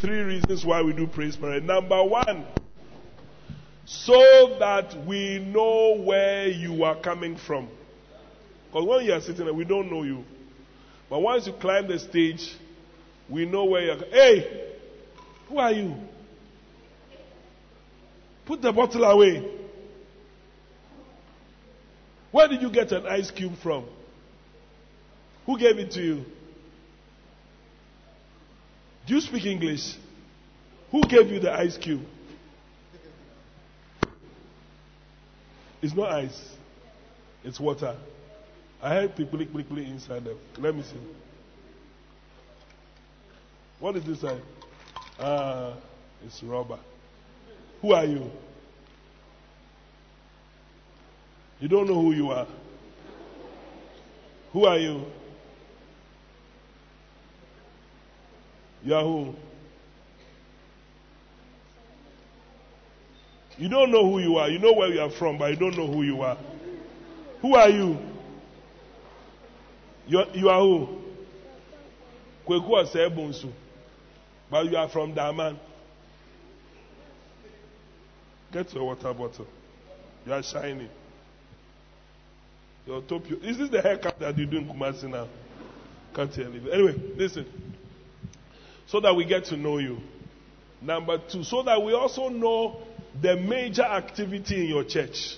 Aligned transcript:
three 0.00 0.20
reasons 0.20 0.64
why 0.64 0.82
we 0.82 0.92
do 0.92 1.06
praise 1.06 1.36
parade. 1.36 1.64
Number 1.64 2.02
one, 2.04 2.46
so 3.84 4.56
that 4.58 5.06
we 5.06 5.38
know 5.38 5.96
where 6.02 6.48
you 6.48 6.84
are 6.84 6.96
coming 6.96 7.36
from. 7.36 7.68
Because 8.66 8.86
when 8.86 9.04
you 9.04 9.12
are 9.12 9.20
sitting 9.20 9.44
there, 9.44 9.54
we 9.54 9.64
don't 9.64 9.90
know 9.90 10.02
you. 10.02 10.24
But 11.08 11.20
once 11.20 11.46
you 11.46 11.52
climb 11.52 11.86
the 11.88 11.98
stage, 11.98 12.52
we 13.28 13.46
know 13.46 13.64
where 13.64 13.82
you're. 13.82 13.96
Hey, 14.10 14.72
who 15.48 15.58
are 15.58 15.72
you? 15.72 15.94
Put 18.44 18.62
the 18.62 18.72
bottle 18.72 19.04
away. 19.04 19.52
Where 22.32 22.48
did 22.48 22.60
you 22.60 22.70
get 22.70 22.92
an 22.92 23.06
ice 23.06 23.30
cube 23.30 23.56
from? 23.62 23.86
Who 25.46 25.58
gave 25.58 25.78
it 25.78 25.92
to 25.92 26.02
you? 26.02 26.24
Do 29.06 29.14
you 29.14 29.20
speak 29.20 29.46
English? 29.46 29.94
Who 30.90 31.02
gave 31.02 31.28
you 31.30 31.38
the 31.38 31.52
ice 31.52 31.76
cube? 31.78 32.02
It's 35.80 35.94
not 35.94 36.10
ice, 36.10 36.56
it's 37.44 37.60
water. 37.60 37.96
I 38.82 38.94
heard 38.94 39.14
people 39.16 39.38
click, 39.38 39.52
click, 39.52 39.68
click 39.68 39.86
inside 39.86 40.24
them. 40.24 40.38
Let 40.58 40.74
me 40.74 40.82
see. 40.82 40.98
What 43.78 43.96
is 43.96 44.04
this 44.04 44.20
side? 44.20 44.42
Ah, 45.18 45.74
it's 46.24 46.42
rubber. 46.42 46.78
Who 47.80 47.92
are 47.92 48.04
you? 48.04 48.30
You 51.60 51.68
don't 51.68 51.86
know 51.86 52.00
who 52.00 52.12
you 52.12 52.30
are. 52.30 52.46
Who 54.52 54.64
are 54.64 54.78
you? 54.78 55.04
Who? 58.94 59.34
You 63.58 63.68
don't 63.68 63.90
know 63.90 64.10
who 64.10 64.18
you 64.20 64.36
are. 64.36 64.48
You 64.48 64.58
know 64.58 64.72
where 64.74 64.88
you 64.92 65.00
are 65.00 65.10
from, 65.10 65.38
but 65.38 65.50
you 65.50 65.56
don't 65.56 65.76
know 65.76 65.86
who 65.86 66.02
you 66.02 66.20
are. 66.22 66.36
Who 67.40 67.54
are 67.54 67.68
you? 67.68 67.98
You 70.06 70.18
are, 70.18 70.26
you 70.34 70.48
are 70.48 70.60
who? 70.60 71.02
Kweku 72.46 72.68
Osebunsu. 72.68 73.50
But 74.50 74.70
you 74.70 74.76
are 74.76 74.88
from 74.88 75.14
Daman. 75.14 75.58
Get 78.52 78.72
your 78.74 78.84
water 78.84 79.12
bottle. 79.12 79.46
You 80.24 80.32
are 80.32 80.42
shining. 80.42 80.88
Your 82.86 83.02
top. 83.02 83.22
Is 83.42 83.58
this 83.58 83.68
the 83.70 83.82
haircut 83.82 84.18
that 84.20 84.38
you 84.38 84.46
do 84.46 84.58
in 84.58 84.68
Kumasi 84.68 85.10
now? 85.10 85.26
Can't 86.14 86.32
tell 86.32 86.50
you. 86.50 86.70
Anyway, 86.70 86.94
listen. 87.16 87.46
So 88.86 89.00
that 89.00 89.14
we 89.14 89.24
get 89.24 89.46
to 89.46 89.56
know 89.56 89.78
you. 89.78 89.98
Number 90.80 91.18
two, 91.18 91.42
so 91.42 91.62
that 91.62 91.82
we 91.82 91.92
also 91.94 92.28
know 92.28 92.82
the 93.20 93.36
major 93.36 93.82
activity 93.82 94.62
in 94.62 94.66
your 94.68 94.84
church. 94.84 95.36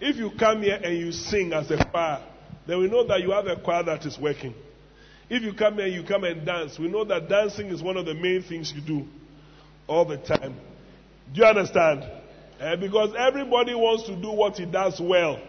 If 0.00 0.16
you 0.16 0.32
come 0.38 0.62
here 0.62 0.80
and 0.82 0.96
you 0.96 1.12
sing 1.12 1.52
as 1.52 1.70
a 1.70 1.84
choir, 1.84 2.20
then 2.66 2.78
we 2.80 2.88
know 2.88 3.06
that 3.06 3.20
you 3.20 3.30
have 3.30 3.46
a 3.46 3.56
choir 3.56 3.84
that 3.84 4.04
is 4.04 4.18
working. 4.18 4.54
If 5.30 5.42
you 5.42 5.52
come 5.54 5.74
here 5.74 5.86
and 5.86 5.94
you 5.94 6.02
come 6.02 6.24
and 6.24 6.44
dance, 6.44 6.78
we 6.78 6.88
know 6.88 7.04
that 7.04 7.28
dancing 7.28 7.68
is 7.68 7.82
one 7.82 7.96
of 7.96 8.06
the 8.06 8.14
main 8.14 8.42
things 8.42 8.72
you 8.74 8.80
do 8.80 9.06
all 9.86 10.04
the 10.04 10.16
time. 10.16 10.56
Do 11.32 11.40
you 11.40 11.46
understand? 11.46 12.04
Uh, 12.60 12.76
because 12.76 13.14
everybody 13.16 13.74
wants 13.74 14.04
to 14.04 14.16
do 14.16 14.30
what 14.30 14.56
he 14.56 14.66
does 14.66 15.00
well. 15.00 15.40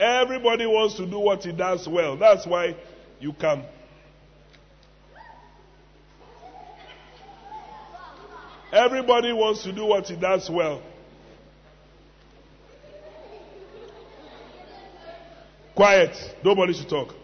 Everybody 0.00 0.66
wants 0.66 0.96
to 0.96 1.06
do 1.06 1.18
what 1.18 1.44
he 1.44 1.52
does 1.52 1.86
well. 1.86 2.16
That's 2.16 2.46
why 2.46 2.76
you 3.20 3.32
come. 3.32 3.64
Everybody 8.72 9.32
wants 9.34 9.64
to 9.64 9.72
do 9.72 9.84
what 9.84 10.08
he 10.08 10.16
does 10.16 10.48
well. 10.48 10.80
Quiet. 15.74 16.16
Nobody 16.42 16.72
should 16.72 16.88
talk. 16.88 17.14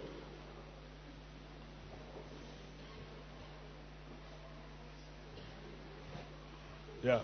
Yeah. 7.03 7.20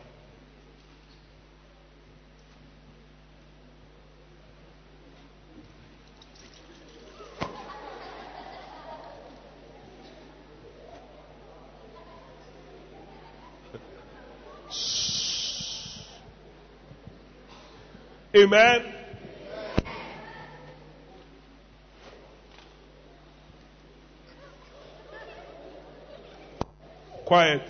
Amen. 18.37 18.95
Quiet. 27.27 27.63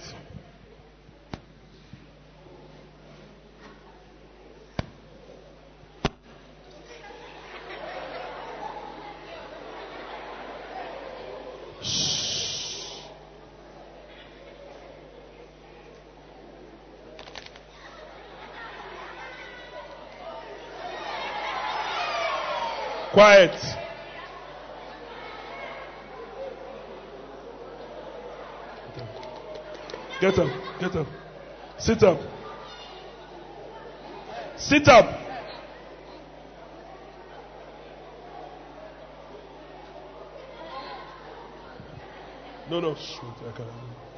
Quiet. 23.15 23.55
Get 30.21 30.37
up. 30.37 30.51
Get 30.81 30.97
up. 30.97 31.07
Sit 31.79 32.03
up. 32.03 32.21
Sit 34.57 34.89
up. 34.89 35.21
No, 42.69 42.81
no. 42.81 42.97
Shoot, 42.97 43.23
I 43.39 43.57
can't. 43.57 43.69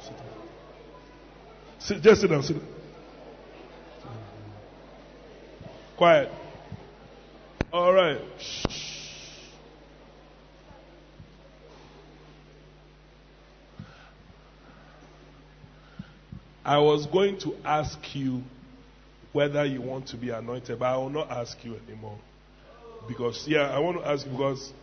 Sit 0.01 0.17
down. 0.17 0.27
Sit, 1.77 2.01
just 2.01 2.21
sit 2.21 2.29
down. 2.31 2.41
Sit 2.41 2.57
down. 2.57 2.67
Quiet. 5.97 6.31
All 7.71 7.93
right. 7.93 8.21
I 16.67 16.79
was 16.79 17.05
going 17.05 17.39
to 17.39 17.55
ask 17.63 17.97
you 18.13 18.43
whether 19.31 19.63
you 19.63 19.81
want 19.81 20.07
to 20.07 20.17
be 20.17 20.31
anointed, 20.31 20.77
but 20.77 20.85
I 20.85 20.97
will 20.97 21.09
not 21.09 21.31
ask 21.31 21.57
you 21.63 21.79
anymore. 21.87 22.19
Because, 23.07 23.45
yeah, 23.47 23.69
I 23.69 23.79
want 23.79 23.99
to 23.99 24.05
ask 24.05 24.29
because 24.29 24.73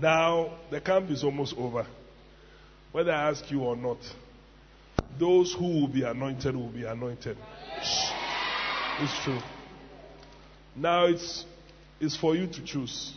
now 0.00 0.56
the 0.70 0.80
camp 0.80 1.10
is 1.10 1.22
almost 1.22 1.54
over. 1.58 1.86
Whether 2.92 3.12
I 3.12 3.28
ask 3.28 3.50
you 3.50 3.60
or 3.60 3.76
not, 3.76 3.98
those 5.18 5.52
who 5.52 5.82
will 5.82 5.86
be 5.86 6.02
anointed 6.02 6.56
will 6.56 6.70
be 6.70 6.84
anointed. 6.84 7.36
It's 7.76 9.22
true. 9.22 9.40
Now 10.74 11.04
it's, 11.08 11.44
it's 12.00 12.16
for 12.16 12.34
you 12.34 12.46
to 12.46 12.64
choose. 12.64 13.12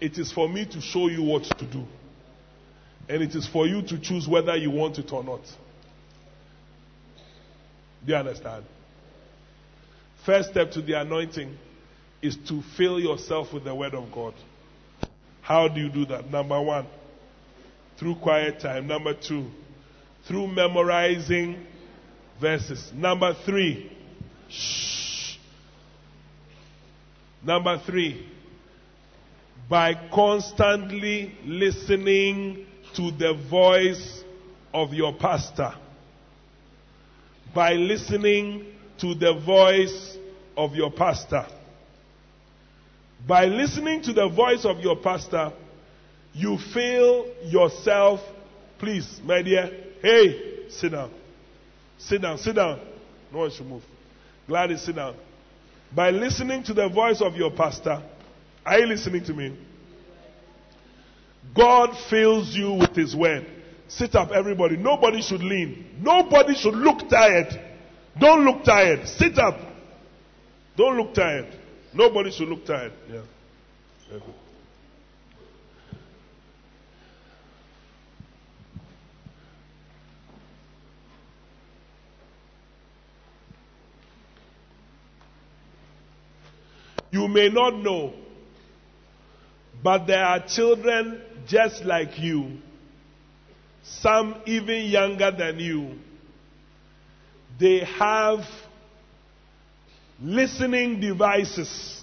It 0.00 0.18
is 0.18 0.32
for 0.32 0.48
me 0.48 0.66
to 0.66 0.80
show 0.80 1.06
you 1.06 1.22
what 1.22 1.44
to 1.44 1.64
do. 1.64 1.84
And 3.08 3.22
it 3.22 3.36
is 3.36 3.46
for 3.46 3.68
you 3.68 3.82
to 3.82 4.00
choose 4.00 4.26
whether 4.26 4.56
you 4.56 4.72
want 4.72 4.98
it 4.98 5.12
or 5.12 5.22
not. 5.22 5.42
Do 8.06 8.12
you 8.12 8.18
understand? 8.18 8.64
First 10.24 10.50
step 10.50 10.70
to 10.72 10.82
the 10.82 11.00
anointing 11.00 11.56
is 12.22 12.36
to 12.48 12.62
fill 12.76 13.00
yourself 13.00 13.52
with 13.52 13.64
the 13.64 13.74
Word 13.74 13.94
of 13.94 14.12
God. 14.12 14.34
How 15.42 15.66
do 15.66 15.80
you 15.80 15.88
do 15.88 16.06
that? 16.06 16.30
Number 16.30 16.60
one, 16.62 16.86
through 17.98 18.16
quiet 18.16 18.60
time. 18.60 18.86
Number 18.86 19.12
two, 19.14 19.46
through 20.26 20.46
memorizing 20.48 21.66
verses. 22.40 22.92
Number 22.94 23.34
three, 23.44 23.90
shh. 24.48 25.36
Number 27.44 27.80
three, 27.84 28.24
by 29.68 29.94
constantly 30.12 31.36
listening 31.44 32.66
to 32.94 33.10
the 33.10 33.34
voice 33.50 34.22
of 34.72 34.92
your 34.94 35.12
pastor 35.14 35.74
by 37.56 37.72
listening 37.72 38.66
to 38.98 39.14
the 39.14 39.32
voice 39.32 40.18
of 40.58 40.74
your 40.74 40.90
pastor. 40.90 41.46
By 43.26 43.46
listening 43.46 44.02
to 44.02 44.12
the 44.12 44.28
voice 44.28 44.66
of 44.66 44.80
your 44.80 44.96
pastor, 44.96 45.54
you 46.34 46.58
feel 46.74 47.26
yourself, 47.44 48.20
please, 48.78 49.22
my 49.24 49.40
dear, 49.40 49.70
hey, 50.02 50.68
sit 50.68 50.90
down. 50.92 51.10
Sit 51.96 52.20
down, 52.20 52.36
sit 52.36 52.56
down. 52.56 52.78
No 53.32 53.38
one 53.38 53.50
should 53.50 53.66
move. 53.66 53.82
Gladys, 54.46 54.82
sit 54.82 54.96
down. 54.96 55.16
By 55.94 56.10
listening 56.10 56.62
to 56.64 56.74
the 56.74 56.90
voice 56.90 57.22
of 57.22 57.36
your 57.36 57.50
pastor, 57.50 58.02
are 58.66 58.78
you 58.80 58.86
listening 58.86 59.24
to 59.24 59.32
me? 59.32 59.56
God 61.54 61.96
fills 62.10 62.54
you 62.54 62.74
with 62.74 62.94
His 62.94 63.16
word. 63.16 63.46
Sit 63.88 64.14
up, 64.14 64.30
everybody. 64.32 64.76
Nobody 64.76 65.22
should 65.22 65.42
lean. 65.42 65.98
Nobody 66.00 66.54
should 66.54 66.74
look 66.74 67.08
tired. 67.08 67.48
Don't 68.18 68.44
look 68.44 68.64
tired. 68.64 69.06
Sit 69.06 69.38
up. 69.38 69.58
Don't 70.76 70.96
look 70.96 71.14
tired. 71.14 71.46
Nobody 71.94 72.30
should 72.30 72.48
look 72.48 72.66
tired. 72.66 72.92
Yeah. 73.10 73.22
Very 74.08 74.20
good. 74.20 74.34
You 87.10 87.28
may 87.28 87.48
not 87.48 87.76
know, 87.76 88.12
but 89.82 90.06
there 90.06 90.22
are 90.22 90.46
children 90.46 91.22
just 91.46 91.82
like 91.84 92.18
you, 92.18 92.58
some 93.86 94.36
even 94.46 94.86
younger 94.86 95.30
than 95.30 95.58
you. 95.58 95.92
They 97.58 97.80
have 97.98 98.40
listening 100.20 101.00
devices. 101.00 102.02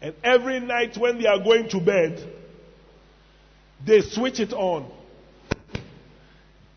And 0.00 0.14
every 0.22 0.60
night 0.60 0.96
when 0.96 1.20
they 1.20 1.26
are 1.26 1.38
going 1.38 1.68
to 1.70 1.80
bed, 1.80 2.22
they 3.86 4.00
switch 4.00 4.40
it 4.40 4.52
on. 4.52 4.90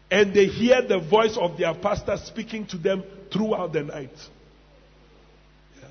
And 0.10 0.34
they 0.34 0.46
hear 0.46 0.82
the 0.82 1.00
voice 1.00 1.38
of 1.38 1.58
their 1.58 1.74
pastor 1.74 2.18
speaking 2.18 2.66
to 2.68 2.78
them 2.78 3.04
throughout 3.32 3.74
the 3.74 3.84
night. 3.84 4.14
Yeah. 5.78 5.90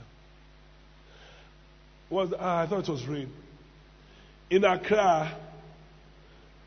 Was 2.09 2.33
ah, 2.39 2.63
I 2.63 2.67
thought 2.67 2.89
it 2.89 2.91
was 2.91 3.07
rain. 3.07 3.31
In 4.49 4.65
Accra, 4.65 5.37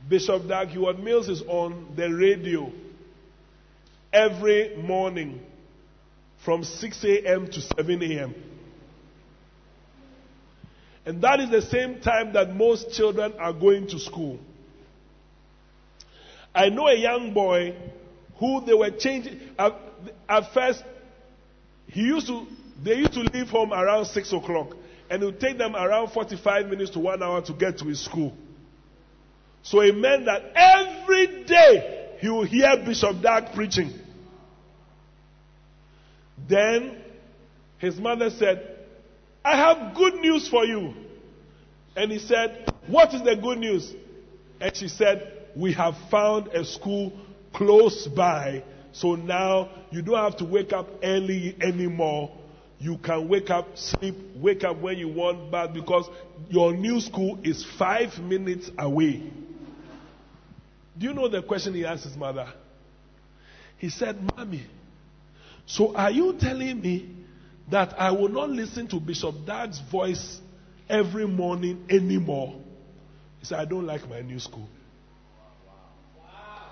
Bishop 0.07 0.47
Dag 0.47 0.67
Heward 0.69 0.99
Mills 0.99 1.29
is 1.29 1.41
on 1.47 1.93
the 1.95 2.13
radio 2.13 2.71
every 4.11 4.75
morning 4.75 5.39
from 6.43 6.63
6 6.63 7.03
a.m. 7.05 7.47
to 7.47 7.61
7 7.61 8.03
a.m. 8.03 8.35
And 11.05 11.21
that 11.21 11.39
is 11.39 11.49
the 11.49 11.61
same 11.61 12.01
time 12.01 12.33
that 12.33 12.53
most 12.53 12.91
children 12.91 13.33
are 13.39 13.53
going 13.53 13.87
to 13.87 13.99
school. 13.99 14.39
I 16.53 16.69
know 16.69 16.87
a 16.87 16.95
young 16.95 17.33
boy 17.33 17.75
who 18.37 18.65
they 18.65 18.73
were 18.73 18.91
changing. 18.91 19.39
At, 19.57 19.73
at 20.27 20.53
first, 20.53 20.83
he 21.87 22.01
used 22.01 22.27
to, 22.27 22.45
they 22.83 22.95
used 22.95 23.13
to 23.13 23.21
leave 23.21 23.47
home 23.47 23.71
around 23.71 24.05
6 24.05 24.33
o'clock. 24.33 24.75
And 25.09 25.23
it 25.23 25.25
would 25.25 25.39
take 25.39 25.57
them 25.57 25.75
around 25.75 26.11
45 26.11 26.67
minutes 26.67 26.91
to 26.91 26.99
one 26.99 27.21
hour 27.23 27.41
to 27.41 27.53
get 27.53 27.79
to 27.79 27.85
his 27.85 28.03
school. 28.03 28.35
So 29.63 29.81
it 29.81 29.95
meant 29.95 30.25
that 30.25 30.51
every 30.55 31.43
day 31.45 32.15
he 32.19 32.29
would 32.29 32.47
hear 32.47 32.77
Bishop 32.77 33.21
Dag 33.21 33.53
preaching. 33.53 33.93
Then 36.47 37.01
his 37.77 37.97
mother 37.97 38.29
said, 38.29 38.77
I 39.43 39.57
have 39.57 39.95
good 39.95 40.15
news 40.15 40.47
for 40.47 40.65
you. 40.65 40.93
And 41.95 42.11
he 42.11 42.19
said, 42.19 42.73
What 42.87 43.13
is 43.13 43.23
the 43.23 43.35
good 43.35 43.57
news? 43.57 43.93
And 44.61 44.75
she 44.75 44.87
said, 44.87 45.47
We 45.55 45.73
have 45.73 45.95
found 46.09 46.47
a 46.49 46.63
school 46.63 47.13
close 47.53 48.07
by. 48.07 48.63
So 48.91 49.15
now 49.15 49.69
you 49.91 50.01
don't 50.01 50.17
have 50.17 50.37
to 50.37 50.45
wake 50.45 50.73
up 50.73 50.87
early 51.03 51.55
anymore. 51.61 52.31
You 52.79 52.97
can 52.97 53.27
wake 53.27 53.49
up, 53.49 53.77
sleep, 53.77 54.15
wake 54.35 54.63
up 54.63 54.79
when 54.79 54.97
you 54.97 55.09
want, 55.09 55.51
but 55.51 55.73
because 55.73 56.09
your 56.49 56.73
new 56.73 57.01
school 57.01 57.37
is 57.43 57.65
five 57.77 58.17
minutes 58.19 58.71
away. 58.77 59.31
Do 60.97 61.05
you 61.07 61.13
know 61.13 61.27
the 61.27 61.41
question 61.43 61.73
he 61.73 61.85
asked 61.85 62.05
his 62.05 62.15
mother? 62.15 62.47
He 63.77 63.89
said, 63.89 64.17
Mommy, 64.35 64.65
so 65.65 65.95
are 65.95 66.11
you 66.11 66.33
telling 66.39 66.81
me 66.81 67.15
that 67.69 67.99
I 67.99 68.11
will 68.11 68.29
not 68.29 68.49
listen 68.49 68.87
to 68.87 68.99
Bishop 68.99 69.35
Dad's 69.45 69.79
voice 69.91 70.39
every 70.89 71.27
morning 71.27 71.85
anymore? 71.89 72.55
He 73.39 73.45
said, 73.45 73.59
I 73.59 73.65
don't 73.65 73.85
like 73.85 74.09
my 74.09 74.21
new 74.21 74.39
school. 74.39 74.67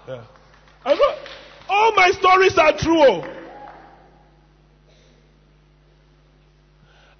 Yeah. 0.08 0.24
I 0.86 1.16
all 1.70 1.94
my 1.96 2.12
stories 2.12 2.58
are 2.58 2.78
true. 2.78 3.02
Oh. 3.02 3.47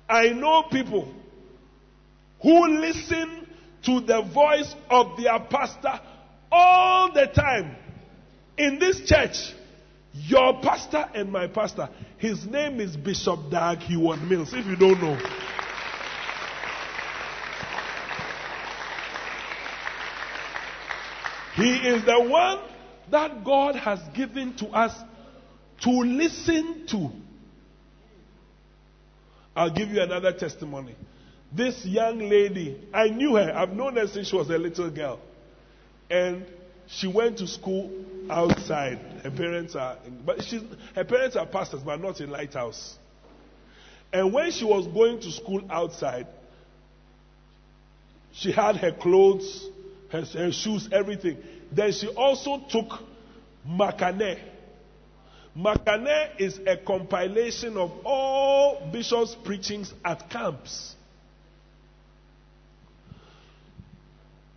I 0.10 0.30
know 0.30 0.64
people 0.72 1.14
who 2.42 2.80
listen 2.80 3.48
to 3.84 4.00
the 4.02 4.22
voice 4.22 4.74
of 4.90 5.18
their 5.18 5.40
pastor 5.40 6.00
all 6.52 7.12
the 7.14 7.28
time 7.28 7.76
in 8.58 8.80
this 8.80 9.02
church. 9.06 9.54
Your 10.14 10.62
pastor 10.62 11.06
and 11.14 11.32
my 11.32 11.48
pastor, 11.48 11.90
his 12.18 12.46
name 12.46 12.80
is 12.80 12.96
Bishop 12.96 13.52
Dag 13.52 13.80
Heward 13.80 14.22
Mills, 14.24 14.54
if 14.54 14.66
you 14.66 14.76
don't 14.76 15.00
know. 15.02 15.18
He 21.56 21.74
is 21.88 22.06
the 22.06 22.20
one 22.20 22.60
that 23.12 23.44
God 23.44 23.76
has 23.76 24.00
given 24.16 24.56
to 24.58 24.68
us 24.68 24.94
to 25.82 25.90
listen 25.90 26.86
to. 26.88 27.10
I'll 29.58 29.72
give 29.72 29.90
you 29.90 30.00
another 30.00 30.32
testimony. 30.34 30.96
This 31.52 31.84
young 31.84 32.20
lady, 32.20 32.88
I 32.94 33.08
knew 33.10 33.38
her. 33.38 33.52
I've 33.52 33.74
known 33.74 33.96
her 33.96 34.06
since 34.06 34.28
she 34.28 34.36
was 34.36 34.52
a 34.52 34.58
little 34.58 34.92
girl. 34.92 35.20
And 36.12 36.46
she 36.86 37.08
went 37.08 37.40
to 37.40 37.48
school 37.48 37.92
outside. 38.30 39.00
Her 39.24 39.32
parents 39.32 39.76
are, 39.76 39.98
but 40.24 40.44
she's, 40.44 40.62
her 40.94 41.04
parents 41.04 41.36
are 41.36 41.48
pastors, 41.48 41.82
but 41.82 42.00
not 42.00 42.22
in 42.22 42.30
Lighthouse. 42.30 42.98
And 44.14 44.32
when 44.32 44.52
she 44.52 44.64
was 44.64 44.86
going 44.86 45.22
to 45.22 45.32
school 45.32 45.64
outside, 45.72 46.28
she 48.34 48.52
had 48.52 48.76
her 48.76 48.92
clothes, 48.92 49.70
her, 50.12 50.22
her 50.22 50.52
shoes, 50.52 50.88
everything. 50.92 51.38
Then 51.72 51.92
she 51.94 52.08
also 52.10 52.62
took 52.70 53.00
Makane. 53.68 54.38
Makane 55.58 56.40
is 56.40 56.60
a 56.68 56.78
compilation 56.78 57.78
of 57.78 57.92
all 58.06 58.90
bishops' 58.92 59.36
preachings 59.44 59.92
at 60.06 60.30
camps. 60.30 60.96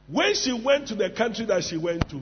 When 0.08 0.34
she 0.34 0.52
went 0.52 0.88
to 0.88 0.94
the 0.94 1.08
country 1.08 1.46
that 1.46 1.64
she 1.64 1.78
went 1.78 2.10
to, 2.10 2.20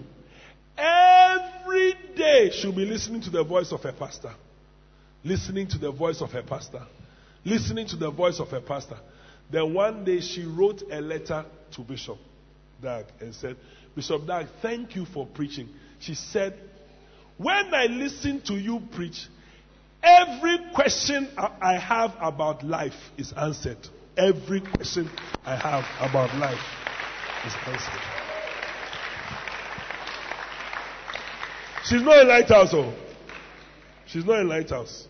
every 0.76 1.94
day 2.14 2.50
she'll 2.52 2.73
be 2.73 2.85
listening 2.85 3.23
to 3.23 3.30
the 3.30 3.42
voice 3.42 3.73
of 3.73 3.82
her 3.82 3.92
pastor. 3.92 4.32
Listening 5.25 5.66
to 5.68 5.78
the 5.78 5.90
voice 5.90 6.20
of 6.20 6.30
her 6.30 6.42
pastor. 6.42 6.87
Listening 7.44 7.87
to 7.88 7.97
the 7.97 8.11
voice 8.11 8.38
of 8.38 8.49
her 8.50 8.61
pastor. 8.61 8.99
Then 9.50 9.75
one 9.75 10.04
day 10.04 10.20
she 10.20 10.44
wrote 10.44 10.82
a 10.92 11.00
letter 11.00 11.44
to 11.73 11.80
Bishop 11.80 12.18
Dag 12.80 13.06
and 13.20 13.35
said, 13.35 13.56
Bishop 13.97 14.26
Dag, 14.26 14.47
thank 14.62 14.94
you 14.94 15.04
for 15.06 15.26
preaching. 15.26 15.68
She 15.99 16.14
said, 16.14 16.56
When 17.38 17.73
I 17.73 17.87
listen 17.87 18.40
to 18.42 18.54
you 18.54 18.83
preach, 18.92 19.26
every 20.02 20.59
question 20.75 21.28
I 21.37 21.78
have 21.78 22.14
about 22.21 22.64
life 22.64 22.92
is 23.16 23.33
answered. 23.33 23.78
Every 24.16 24.61
question 24.61 25.09
I 25.45 25.54
have 25.54 25.85
about 26.11 26.35
life 26.37 26.59
is 27.47 27.54
answered. 27.66 28.00
She's 31.85 32.02
not 32.02 32.18
in 32.18 32.28
lighthouse, 32.28 32.71
oh. 32.73 32.92
She's 34.07 34.25
not 34.25 34.40
in 34.40 34.49
lighthouse. 34.49 35.07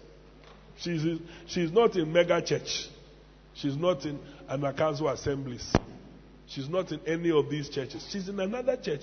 She's, 0.76 1.02
she's 1.46 1.72
not 1.72 1.96
in 1.96 2.12
mega 2.12 2.42
church. 2.42 2.88
She's 3.54 3.76
not 3.76 4.04
in 4.04 4.20
Anagkazo 4.50 5.12
assemblies. 5.12 5.74
She's 6.46 6.68
not 6.68 6.92
in 6.92 7.00
any 7.06 7.30
of 7.30 7.50
these 7.50 7.68
churches. 7.68 8.06
She's 8.10 8.28
in 8.28 8.38
another 8.38 8.76
church. 8.76 9.02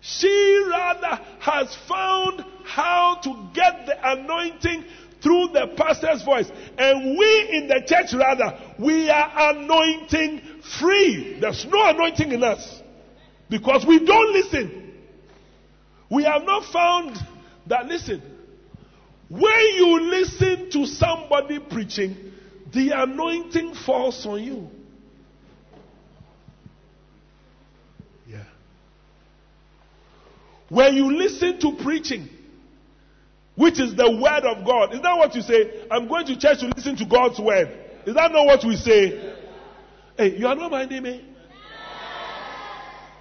She 0.00 0.64
rather 0.68 1.22
has 1.40 1.76
found 1.88 2.44
how 2.64 3.20
to 3.22 3.48
get 3.52 3.86
the 3.86 3.96
anointing 4.02 4.84
through 5.22 5.48
the 5.52 5.74
pastor's 5.76 6.22
voice. 6.22 6.50
And 6.78 7.18
we 7.18 7.48
in 7.52 7.68
the 7.68 7.82
church 7.86 8.14
rather, 8.14 8.58
we 8.78 9.10
are 9.10 9.54
anointing 9.54 10.62
free. 10.78 11.38
There's 11.40 11.66
no 11.66 11.90
anointing 11.90 12.32
in 12.32 12.42
us. 12.42 12.80
Because 13.50 13.84
we 13.84 13.98
don't 14.04 14.32
listen. 14.32 14.94
We 16.08 16.24
have 16.24 16.44
not 16.44 16.64
found 16.72 17.18
that, 17.66 17.86
listen, 17.86 18.22
when 19.28 19.74
you 19.74 20.00
listen 20.00 20.70
to 20.70 20.86
somebody 20.86 21.58
preaching, 21.58 22.32
the 22.72 22.90
anointing 22.94 23.74
falls 23.74 24.24
on 24.26 24.42
you. 24.42 24.70
When 30.70 30.94
you 30.94 31.16
listen 31.18 31.58
to 31.60 31.72
preaching, 31.82 32.28
which 33.56 33.80
is 33.80 33.94
the 33.94 34.08
word 34.08 34.44
of 34.44 34.64
God, 34.64 34.94
is 34.94 35.02
that 35.02 35.16
what 35.18 35.34
you 35.34 35.42
say? 35.42 35.84
I'm 35.90 36.08
going 36.08 36.24
to 36.26 36.38
church 36.38 36.60
to 36.60 36.72
listen 36.74 36.96
to 36.96 37.04
God's 37.04 37.40
word. 37.40 37.76
Is 38.06 38.14
that 38.14 38.32
not 38.32 38.46
what 38.46 38.64
we 38.64 38.76
say? 38.76 39.34
Hey, 40.16 40.38
you 40.38 40.46
are 40.46 40.54
not 40.54 40.70
minding 40.70 41.02
me? 41.02 41.24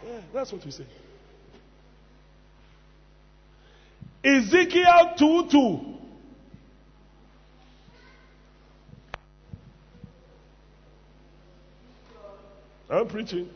Yeah, 0.06 0.22
that's 0.32 0.52
what 0.52 0.64
we 0.64 0.72
say. 0.72 0.86
Ezekiel 4.24 5.16
2 5.18 5.48
2. 5.50 5.80
I'm 12.92 13.08
preaching. 13.08 13.50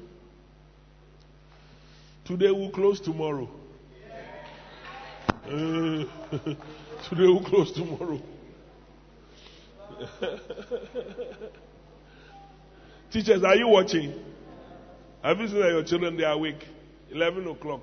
Today 2.25 2.49
we'll 2.51 2.71
close 2.71 2.99
tomorrow. 2.99 3.49
Today 5.45 6.07
we'll 7.17 7.43
close 7.43 7.73
tomorrow. 7.73 8.21
Teachers, 13.11 13.43
are 13.43 13.55
you 13.57 13.67
watching? 13.67 14.23
Have 15.21 15.39
you 15.39 15.47
seen 15.49 15.59
that 15.59 15.67
your 15.67 15.83
children 15.83 16.15
they 16.15 16.23
are 16.23 16.35
awake? 16.35 16.65
11 17.11 17.45
o'clock. 17.45 17.81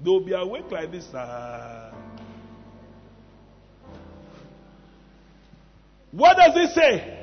They'll 0.00 0.18
be 0.24 0.32
awake 0.32 0.68
like 0.72 0.90
this. 0.90 1.06
Uh, 1.14 1.94
what 6.10 6.36
does 6.38 6.56
it 6.56 6.74
say? 6.74 7.18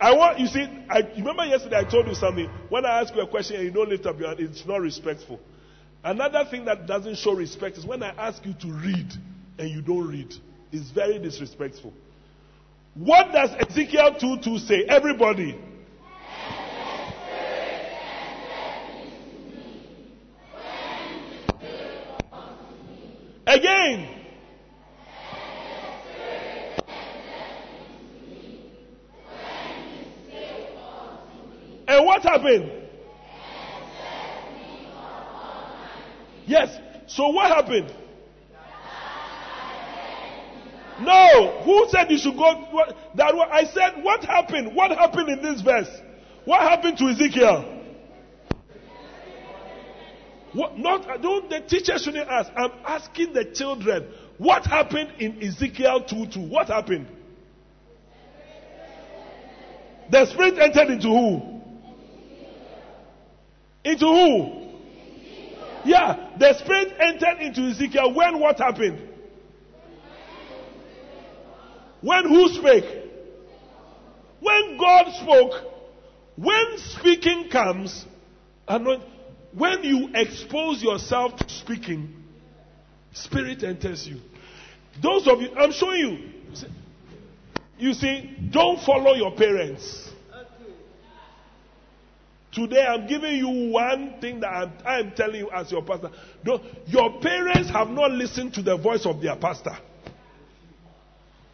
I 0.00 0.12
want 0.14 0.40
you 0.40 0.48
see. 0.48 0.66
I 0.90 1.02
remember 1.16 1.44
yesterday 1.44 1.76
I 1.78 1.84
told 1.84 2.08
you 2.08 2.14
something. 2.16 2.50
When 2.70 2.84
I 2.84 3.02
ask 3.02 3.14
you 3.14 3.20
a 3.20 3.28
question 3.28 3.54
and 3.56 3.66
you 3.66 3.70
don't 3.70 3.88
lift 3.88 4.04
up 4.04 4.18
your 4.18 4.28
hand, 4.28 4.40
it's 4.40 4.66
not 4.66 4.80
respectful. 4.80 5.38
Another 6.06 6.44
thing 6.48 6.66
that 6.66 6.86
doesn't 6.86 7.16
show 7.16 7.32
respect 7.32 7.78
is 7.78 7.84
when 7.84 8.00
I 8.00 8.10
ask 8.10 8.46
you 8.46 8.54
to 8.60 8.68
read 8.68 9.12
and 9.58 9.68
you 9.68 9.82
don't 9.82 10.06
read. 10.06 10.32
It's 10.70 10.92
very 10.92 11.18
disrespectful. 11.18 11.92
What 12.94 13.32
does 13.32 13.50
Ezekiel 13.68 14.14
2 14.20 14.36
2 14.40 14.58
say? 14.58 14.84
Everybody. 14.84 15.58
Again. 23.48 24.08
And 31.88 32.06
what 32.06 32.22
happened? 32.22 32.76
Yes. 36.46 36.78
So 37.16 37.28
what 37.28 37.48
happened? 37.50 37.94
No. 41.00 41.62
Who 41.64 41.88
said 41.88 42.10
you 42.10 42.18
should 42.18 42.36
go? 42.36 42.66
What, 42.70 42.94
that 43.14 43.34
I 43.50 43.64
said. 43.64 44.04
What 44.04 44.22
happened? 44.22 44.76
What 44.76 44.90
happened 44.90 45.30
in 45.30 45.42
this 45.42 45.62
verse? 45.62 45.88
What 46.44 46.60
happened 46.60 46.98
to 46.98 47.04
Ezekiel? 47.06 47.72
What, 50.52 50.78
not 50.78 51.22
don't 51.22 51.48
the 51.48 51.60
teacher 51.60 51.98
shouldn't 51.98 52.28
ask. 52.28 52.50
I'm 52.54 52.72
asking 52.84 53.32
the 53.32 53.46
children. 53.46 54.12
What 54.36 54.66
happened 54.66 55.12
in 55.18 55.42
Ezekiel 55.42 56.04
2 56.04 56.26
2? 56.26 56.40
What 56.40 56.68
happened? 56.68 57.08
The 60.10 60.26
spirit 60.26 60.58
entered 60.58 60.92
into 60.92 61.08
who? 61.08 61.62
Into 63.84 64.04
who? 64.04 64.65
Yeah, 65.86 66.30
the 66.36 66.58
spirit 66.58 66.94
entered 66.98 67.40
into 67.40 67.60
Ezekiel 67.70 68.12
when 68.12 68.40
what 68.40 68.58
happened? 68.58 69.08
When 72.00 72.28
who 72.28 72.48
spake? 72.48 73.04
When 74.40 74.76
God 74.78 75.12
spoke, 75.14 75.72
when 76.36 76.78
speaking 76.78 77.48
comes, 77.50 78.04
and 78.68 79.00
when 79.52 79.84
you 79.84 80.10
expose 80.12 80.82
yourself 80.82 81.36
to 81.36 81.48
speaking, 81.48 82.14
spirit 83.12 83.62
enters 83.62 84.06
you. 84.06 84.20
Those 85.00 85.28
of 85.28 85.40
you, 85.40 85.54
I'm 85.56 85.72
showing 85.72 86.00
you. 86.00 86.68
You 87.78 87.92
see, 87.94 88.36
don't 88.50 88.80
follow 88.80 89.14
your 89.14 89.34
parents. 89.36 90.10
Today 92.56 92.86
I'm 92.86 93.06
giving 93.06 93.36
you 93.36 93.70
one 93.70 94.14
thing 94.18 94.40
that 94.40 94.48
I'm, 94.48 94.72
I'm 94.86 95.10
telling 95.14 95.40
you 95.40 95.50
as 95.50 95.70
your 95.70 95.82
pastor. 95.82 96.10
Don't, 96.42 96.62
your 96.86 97.20
parents 97.20 97.68
have 97.68 97.88
not 97.88 98.12
listened 98.12 98.54
to 98.54 98.62
the 98.62 98.78
voice 98.78 99.04
of 99.04 99.20
their 99.20 99.36
pastor. 99.36 99.76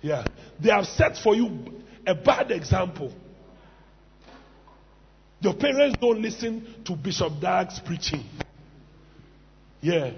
Yeah. 0.01 0.25
They 0.63 0.71
have 0.71 0.87
set 0.87 1.17
for 1.17 1.35
you 1.35 1.83
a 2.07 2.15
bad 2.15 2.53
example. 2.53 3.13
Your 5.41 5.55
parents 5.55 5.97
don't 6.01 6.23
listen 6.23 6.73
to 6.85 6.95
Bishop 6.95 7.33
Dag's 7.41 7.81
preaching. 7.81 8.23
Yeah. 9.81 10.13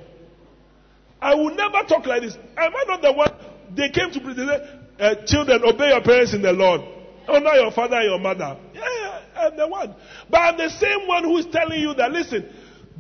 I 1.19 1.35
will 1.35 1.55
never 1.55 1.89
talk 1.89 2.05
like 2.05 2.21
this. 2.21 2.35
Am 2.59 2.73
I 2.77 2.85
not 2.87 3.01
the 3.01 3.11
one? 3.11 3.33
They 3.75 3.89
came 3.89 4.11
to 4.11 4.21
preach. 4.21 4.37
They 4.37 4.47
said, 4.47 4.89
uh, 5.01 5.15
children, 5.25 5.63
obey 5.65 5.89
your 5.89 6.03
parents 6.03 6.35
in 6.35 6.43
the 6.43 6.53
Lord. 6.53 6.83
Honor 7.27 7.55
your 7.55 7.71
father 7.73 7.97
and 7.97 8.05
your 8.05 8.19
mother. 8.19 8.59
Yeah, 8.85 9.21
I'm 9.37 9.57
the 9.57 9.69
one. 9.69 9.95
But 10.31 10.39
I'm 10.39 10.57
the 10.59 10.71
same 10.71 11.07
one 11.07 11.25
who 11.25 11.39
is 11.39 11.47
telling 11.47 11.81
you 11.81 11.95
that, 11.95 12.13
listen, 12.13 12.49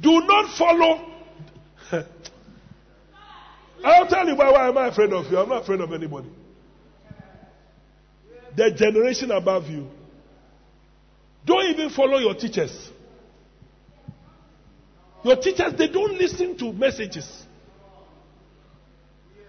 do 0.00 0.20
not 0.20 0.56
follow. 0.56 1.12
I'll 3.84 4.06
tell 4.06 4.26
you 4.26 4.34
why, 4.36 4.50
why 4.50 4.68
am 4.68 4.78
I 4.78 4.88
afraid 4.88 5.12
of 5.12 5.30
you? 5.30 5.38
I'm 5.38 5.48
not 5.48 5.62
afraid 5.62 5.80
of 5.80 5.92
anybody. 5.92 6.28
The 8.56 8.70
generation 8.70 9.30
above 9.30 9.68
you. 9.68 9.88
Don't 11.44 11.66
even 11.70 11.90
follow 11.90 12.18
your 12.18 12.34
teachers. 12.34 12.90
Your 15.22 15.36
teachers, 15.36 15.74
they 15.76 15.88
don't 15.88 16.16
listen 16.18 16.56
to 16.58 16.72
messages. 16.72 17.44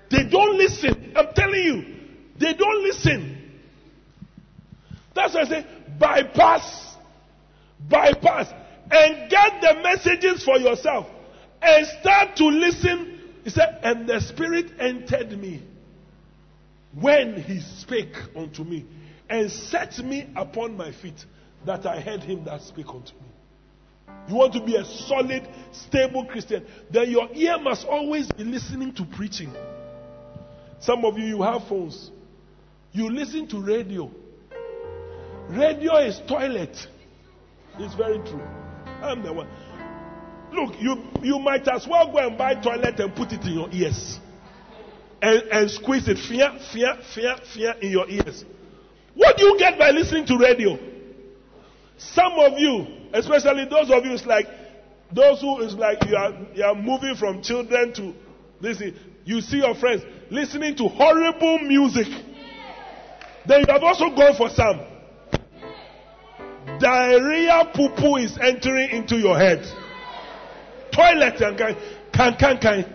They 0.09 0.23
don't 0.29 0.57
listen. 0.57 1.13
I'm 1.15 1.33
telling 1.33 1.61
you, 1.61 1.95
they 2.37 2.53
don't 2.53 2.83
listen. 2.83 3.34
That's 5.15 5.33
why 5.33 5.41
I 5.41 5.45
say 5.45 5.65
bypass, 5.97 6.95
bypass, 7.89 8.53
and 8.91 9.29
get 9.29 9.61
the 9.61 9.81
messages 9.81 10.43
for 10.43 10.57
yourself 10.57 11.07
and 11.61 11.87
start 12.01 12.35
to 12.37 12.45
listen. 12.45 13.21
He 13.43 13.49
said, 13.49 13.79
and 13.83 14.07
the 14.07 14.19
Spirit 14.19 14.71
entered 14.79 15.31
me 15.39 15.63
when 16.99 17.41
he 17.41 17.59
spake 17.59 18.15
unto 18.35 18.63
me 18.63 18.85
and 19.29 19.51
set 19.51 19.97
me 19.99 20.29
upon 20.35 20.77
my 20.77 20.91
feet 20.91 21.25
that 21.65 21.85
I 21.85 21.99
heard 21.99 22.21
him 22.21 22.43
that 22.45 22.61
spake 22.61 22.89
unto 22.89 23.13
me. 23.13 23.21
You 24.27 24.35
want 24.35 24.53
to 24.53 24.61
be 24.61 24.75
a 24.75 24.85
solid, 24.85 25.47
stable 25.71 26.25
Christian, 26.25 26.65
then 26.89 27.09
your 27.09 27.29
ear 27.33 27.57
must 27.59 27.85
always 27.87 28.31
be 28.31 28.43
listening 28.43 28.93
to 28.95 29.05
preaching. 29.05 29.53
Some 30.79 31.05
of 31.05 31.17
you, 31.17 31.25
you 31.25 31.41
have 31.41 31.67
phones. 31.67 32.11
You 32.91 33.09
listen 33.09 33.47
to 33.47 33.61
radio. 33.61 34.11
Radio 35.49 35.97
is 35.97 36.19
toilet. 36.27 36.75
It's 37.77 37.95
very 37.95 38.17
true. 38.19 38.41
I'm 39.01 39.23
the 39.23 39.33
one. 39.33 39.47
Look, 40.51 40.79
you, 40.79 41.03
you 41.21 41.39
might 41.39 41.67
as 41.67 41.87
well 41.87 42.11
go 42.11 42.17
and 42.19 42.37
buy 42.37 42.55
toilet 42.55 42.99
and 42.99 43.13
put 43.15 43.31
it 43.31 43.41
in 43.41 43.53
your 43.53 43.69
ears. 43.71 44.19
And, 45.21 45.43
and 45.51 45.71
squeeze 45.71 46.07
it, 46.07 46.17
fear, 46.17 46.57
fear, 46.71 46.97
fear, 47.13 47.35
fear 47.53 47.75
in 47.81 47.91
your 47.91 48.09
ears. 48.09 48.45
What 49.13 49.37
do 49.37 49.45
you 49.45 49.57
get 49.57 49.77
by 49.77 49.91
listening 49.91 50.25
to 50.27 50.37
radio? 50.37 50.77
Some 51.97 52.33
of 52.33 52.59
you, 52.59 52.85
especially 53.13 53.65
those 53.65 53.89
of 53.91 54.03
you, 54.05 54.13
it's 54.13 54.25
like 54.25 54.47
those 55.13 55.41
who 55.41 55.61
is 55.61 55.73
like 55.75 56.03
you 56.05 56.15
are 56.15 56.33
you 56.53 56.63
are 56.63 56.75
moving 56.75 57.15
from 57.15 57.41
children 57.41 57.93
to 57.93 58.13
this. 58.59 58.81
You 59.23 59.39
see 59.41 59.57
your 59.57 59.75
friends 59.75 60.03
listening 60.29 60.75
to 60.77 60.87
horrible 60.89 61.59
music. 61.59 62.07
Then 63.45 63.61
you 63.61 63.65
have 63.69 63.83
also 63.83 64.09
gone 64.09 64.35
for 64.35 64.49
some. 64.49 64.94
Diarrhea 66.85 67.71
poo 67.73 67.89
poo 67.97 68.17
is 68.17 68.37
entering 68.39 68.91
into 68.91 69.17
your 69.17 69.35
head. 69.35 69.65
Toilet 70.91 71.41
and 71.41 71.57
can 71.57 71.75
can 72.13 72.35
can 72.35 72.57
can. 72.59 72.85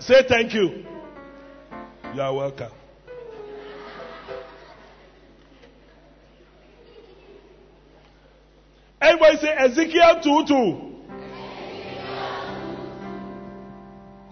Say 0.00 0.24
thank 0.28 0.52
you. 0.52 0.84
You 2.12 2.22
are 2.22 2.34
welcome. 2.34 2.72
Everybody 9.00 9.36
say 9.38 9.48
Ezekiel 9.56 10.20
2 10.22 10.44
2. 10.46 10.90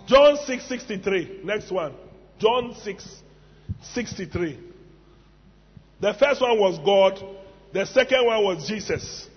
John 0.07 0.37
6 0.47 0.69
63. 0.69 1.41
Next 1.45 1.71
one. 1.71 1.95
John 2.39 2.75
6 2.83 3.23
63. 3.95 4.59
The 6.01 6.15
first 6.15 6.41
one 6.41 6.59
was 6.59 6.79
God, 6.79 7.23
the 7.73 7.85
second 7.87 8.25
one 8.25 8.45
was 8.45 8.67
Jesus. 8.69 9.29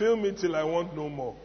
Fill 0.00 0.16
me 0.16 0.32
till 0.32 0.56
I 0.56 0.64
want 0.64 0.96
no 0.96 1.10
more. 1.10 1.36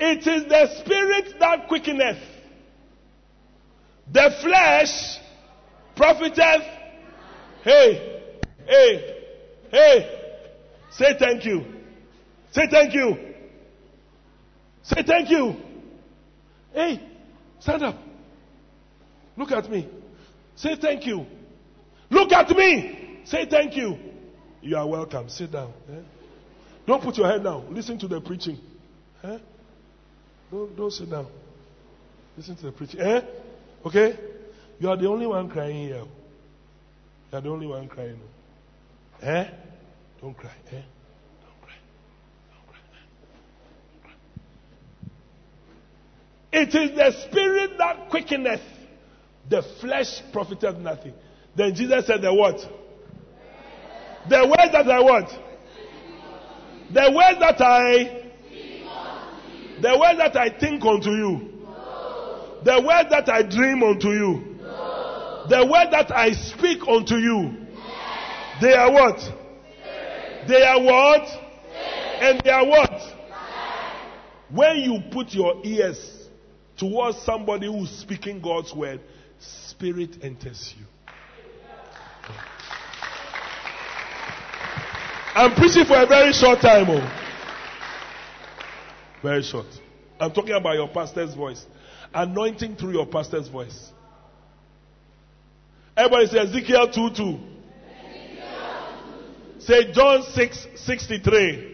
It 0.00 0.26
is 0.26 0.48
the 0.48 0.80
spirit 0.80 1.38
that 1.38 1.68
quickeneth. 1.68 2.18
The 4.12 4.30
flesh 4.42 5.20
profiteth. 5.94 6.64
Hey, 7.62 8.22
hey, 8.66 9.22
hey. 9.70 10.40
Say 10.90 11.16
thank 11.16 11.44
you. 11.44 11.64
Say 12.50 12.66
thank 12.68 12.94
you. 12.94 13.16
Say 14.82 15.04
thank 15.06 15.30
you. 15.30 15.54
Hey, 16.72 17.00
stand 17.60 17.84
up. 17.84 17.98
Look 19.36 19.52
at 19.52 19.70
me. 19.70 19.88
Say 20.56 20.74
thank 20.74 21.06
you. 21.06 21.26
Look 22.10 22.32
at 22.32 22.50
me. 22.50 23.03
Say 23.24 23.46
thank 23.46 23.76
you. 23.76 23.96
You 24.60 24.76
are 24.76 24.86
welcome. 24.86 25.28
Sit 25.28 25.52
down. 25.52 25.72
Eh? 25.90 26.00
Don't 26.86 27.02
put 27.02 27.16
your 27.16 27.26
head 27.26 27.42
down. 27.42 27.74
Listen 27.74 27.98
to 27.98 28.08
the 28.08 28.20
preaching. 28.20 28.58
Eh? 29.22 29.38
Don't, 30.50 30.76
don't 30.76 30.92
sit 30.92 31.10
down. 31.10 31.26
Listen 32.36 32.56
to 32.56 32.66
the 32.66 32.72
preaching. 32.72 33.00
Eh? 33.00 33.20
Okay? 33.84 34.18
You 34.78 34.90
are 34.90 34.96
the 34.96 35.08
only 35.08 35.26
one 35.26 35.48
crying 35.48 35.88
here. 35.88 36.04
You 37.32 37.38
are 37.38 37.40
the 37.40 37.48
only 37.48 37.66
one 37.66 37.88
crying. 37.88 38.20
Eh? 39.22 39.48
Don't 40.20 40.34
cry. 40.34 40.52
Eh? 40.70 40.82
Don't 41.42 41.60
cry. 41.62 41.74
Don't 42.52 42.66
cry. 42.66 42.80
Eh? 42.92 43.06
Don't 46.52 46.68
cry. 46.72 46.80
It 46.82 46.90
is 46.90 46.96
the 46.96 47.28
spirit 47.28 47.78
that 47.78 48.10
quickeneth. 48.10 48.60
The 49.48 49.62
flesh 49.80 50.22
profiteth 50.32 50.78
nothing. 50.78 51.12
Then 51.54 51.74
Jesus 51.74 52.06
said 52.06 52.22
the 52.22 52.32
what? 52.32 52.60
The 54.28 54.46
words 54.46 54.72
that 54.72 54.88
I 54.88 55.00
what? 55.00 55.28
The 56.92 57.12
words 57.14 57.40
that 57.40 57.60
I 57.60 58.24
the 59.80 59.98
words 59.98 60.18
that 60.18 60.36
I 60.36 60.48
think 60.58 60.84
unto 60.84 61.10
you. 61.10 61.50
The 62.64 62.80
word 62.80 63.10
that 63.10 63.28
I 63.28 63.42
dream 63.42 63.82
unto 63.82 64.08
you. 64.08 64.56
The 65.48 65.66
word 65.70 65.90
that 65.90 66.10
I 66.10 66.32
speak 66.32 66.86
unto 66.88 67.16
you. 67.16 67.66
They 68.62 68.72
are 68.72 68.90
what? 68.90 69.18
They 70.48 70.62
are 70.62 70.80
what? 70.80 71.28
And 72.20 72.40
they 72.42 72.50
are 72.50 72.66
what? 72.66 73.02
When 74.50 74.76
you 74.78 75.02
put 75.10 75.34
your 75.34 75.60
ears 75.64 76.28
towards 76.76 77.18
somebody 77.22 77.66
who's 77.66 77.90
speaking 77.90 78.40
God's 78.40 78.72
word, 78.72 79.00
spirit 79.38 80.18
enters 80.22 80.74
you. 80.78 80.86
I'm 85.36 85.52
preaching 85.56 85.84
for 85.84 86.00
a 86.00 86.06
very 86.06 86.32
short 86.32 86.60
time. 86.60 86.86
Oh. 86.88 87.20
Very 89.20 89.42
short. 89.42 89.66
I'm 90.20 90.32
talking 90.32 90.54
about 90.54 90.76
your 90.76 90.88
pastor's 90.88 91.34
voice. 91.34 91.66
Anointing 92.14 92.76
through 92.76 92.92
your 92.92 93.06
pastor's 93.06 93.48
voice. 93.48 93.90
Everybody 95.96 96.26
say 96.28 96.38
Ezekiel 96.38 96.92
2 96.92 97.10
2. 97.16 97.38
Say 99.58 99.92
John 99.92 100.22
6 100.22 100.66
63. 100.76 101.70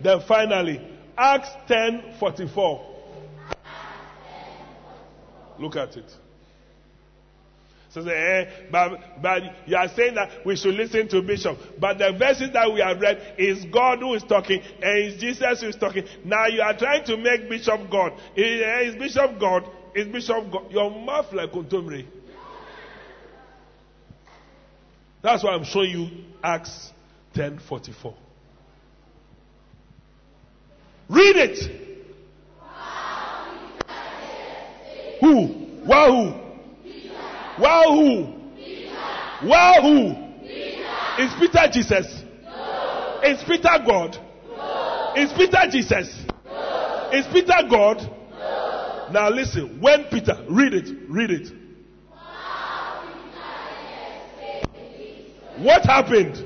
Then 0.00 0.20
finally, 0.26 0.80
Acts 1.18 1.50
10 1.66 2.14
44. 2.18 2.96
Look 5.58 5.76
at 5.76 5.96
it. 5.96 6.10
So 8.04 8.10
eh, 8.10 8.50
but, 8.70 9.22
but 9.22 9.42
you 9.66 9.76
are 9.76 9.88
saying 9.88 10.14
that 10.14 10.44
we 10.44 10.56
should 10.56 10.74
listen 10.74 11.08
to 11.08 11.22
Bishop. 11.22 11.58
But 11.78 11.98
the 11.98 12.12
verses 12.18 12.50
that 12.52 12.72
we 12.72 12.80
have 12.80 13.00
read 13.00 13.34
is 13.38 13.64
God 13.66 13.98
who 14.00 14.14
is 14.14 14.22
talking 14.22 14.60
and 14.60 14.98
it's 14.98 15.20
Jesus 15.20 15.60
who 15.60 15.68
is 15.68 15.76
talking. 15.76 16.04
Now 16.24 16.46
you 16.46 16.60
are 16.60 16.76
trying 16.76 17.04
to 17.04 17.16
make 17.16 17.48
Bishop 17.48 17.90
God. 17.90 18.12
Is, 18.36 18.94
Bishop 18.96 19.40
God? 19.40 19.68
Is 19.94 20.06
Bishop 20.06 20.50
God? 20.52 20.70
Your 20.70 20.90
mouth 20.90 21.32
like 21.32 21.50
Kontomre. 21.50 22.06
That's 25.22 25.42
why 25.42 25.50
I'm 25.50 25.64
showing 25.64 25.90
you 25.90 26.24
Acts 26.42 26.92
10:44. 27.34 28.14
Read 31.08 31.36
it. 31.36 31.88
Who? 35.20 35.68
Wahoo. 35.86 36.47
Well, 37.60 37.92
who? 37.92 38.38
Well, 39.48 39.82
who? 39.82 40.28
Is 41.22 41.32
Peter 41.40 41.68
Jesus? 41.72 42.22
No. 42.44 43.20
Is 43.24 43.42
Peter 43.44 43.76
God? 43.86 44.16
No. 44.46 45.12
Is 45.16 45.32
Peter 45.32 45.62
Jesus? 45.70 46.24
No. 46.44 47.10
Is 47.12 47.26
Peter 47.26 47.54
God? 47.68 47.98
No. 48.30 49.08
Now 49.12 49.30
listen. 49.30 49.80
When 49.80 50.04
Peter, 50.04 50.44
read 50.48 50.74
it, 50.74 50.96
read 51.08 51.30
it. 51.30 51.52
What 55.58 55.84
happened? 55.84 56.36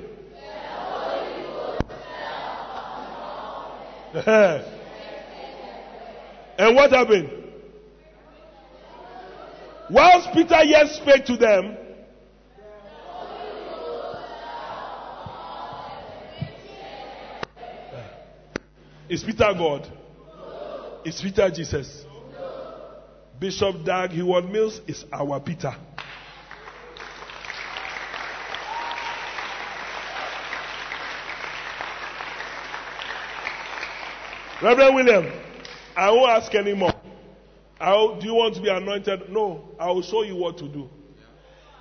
and 6.58 6.76
what 6.76 6.90
happened? 6.90 7.41
Whilst 9.92 10.32
Peter 10.32 10.64
yet 10.64 10.88
spake 10.88 11.26
to 11.26 11.36
them, 11.36 11.76
eh, 17.92 18.02
Is 19.10 19.22
Peter 19.22 19.52
God? 19.52 19.86
Is 21.04 21.20
Peter 21.20 21.50
Jesus? 21.50 22.06
Bishop 23.38 23.84
Dag 23.84 24.12
Heward 24.12 24.50
Mills 24.50 24.80
is 24.86 25.04
our 25.12 25.38
Peter. 25.40 25.74
Reverend 34.62 34.94
William, 34.94 35.32
I 35.94 36.10
won't 36.10 36.30
ask 36.30 36.54
anymore. 36.54 36.91
How, 37.82 38.14
do 38.20 38.24
you 38.24 38.34
want 38.34 38.54
to 38.54 38.60
be 38.60 38.68
anointed? 38.68 39.28
No, 39.28 39.70
I 39.76 39.90
will 39.90 40.02
show 40.02 40.22
you 40.22 40.36
what 40.36 40.56
to 40.58 40.68
do. 40.68 40.88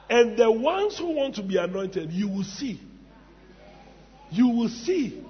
And 0.09 0.35
the 0.35 0.51
ones 0.51 0.97
who 0.97 1.11
want 1.11 1.35
to 1.35 1.43
be 1.43 1.57
anointed, 1.57 2.11
you 2.11 2.27
will 2.27 2.43
see. 2.43 2.81
You 4.31 4.47
will 4.47 4.69
see. 4.69 5.23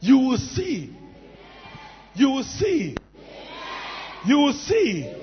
You 0.00 0.18
will 0.18 0.36
see. 0.36 0.94
You 2.14 2.28
will 2.28 2.42
see. 2.42 3.00
You 4.26 4.38
will 4.38 4.52
see. 4.52 5.14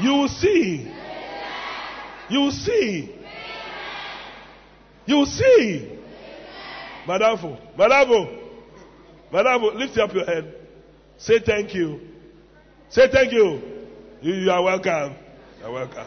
You 0.00 0.14
will 0.14 0.28
see. 0.28 0.92
You 2.30 2.40
will 2.40 2.52
see. 2.52 3.14
You 5.06 5.16
will 5.16 5.26
see. 5.26 5.98
Madavo, 7.04 7.58
Madavo, 7.76 8.38
Madavo, 9.32 9.74
lift 9.74 9.98
up 9.98 10.14
your 10.14 10.24
head. 10.24 10.54
Say 11.18 11.40
thank 11.40 11.74
you. 11.74 12.13
Say 12.94 13.08
thank 13.10 13.32
you. 13.32 13.60
You, 14.22 14.34
you 14.34 14.50
are 14.52 14.62
welcome. 14.62 15.16
You 15.58 15.66
are 15.66 15.72
welcome. 15.72 16.06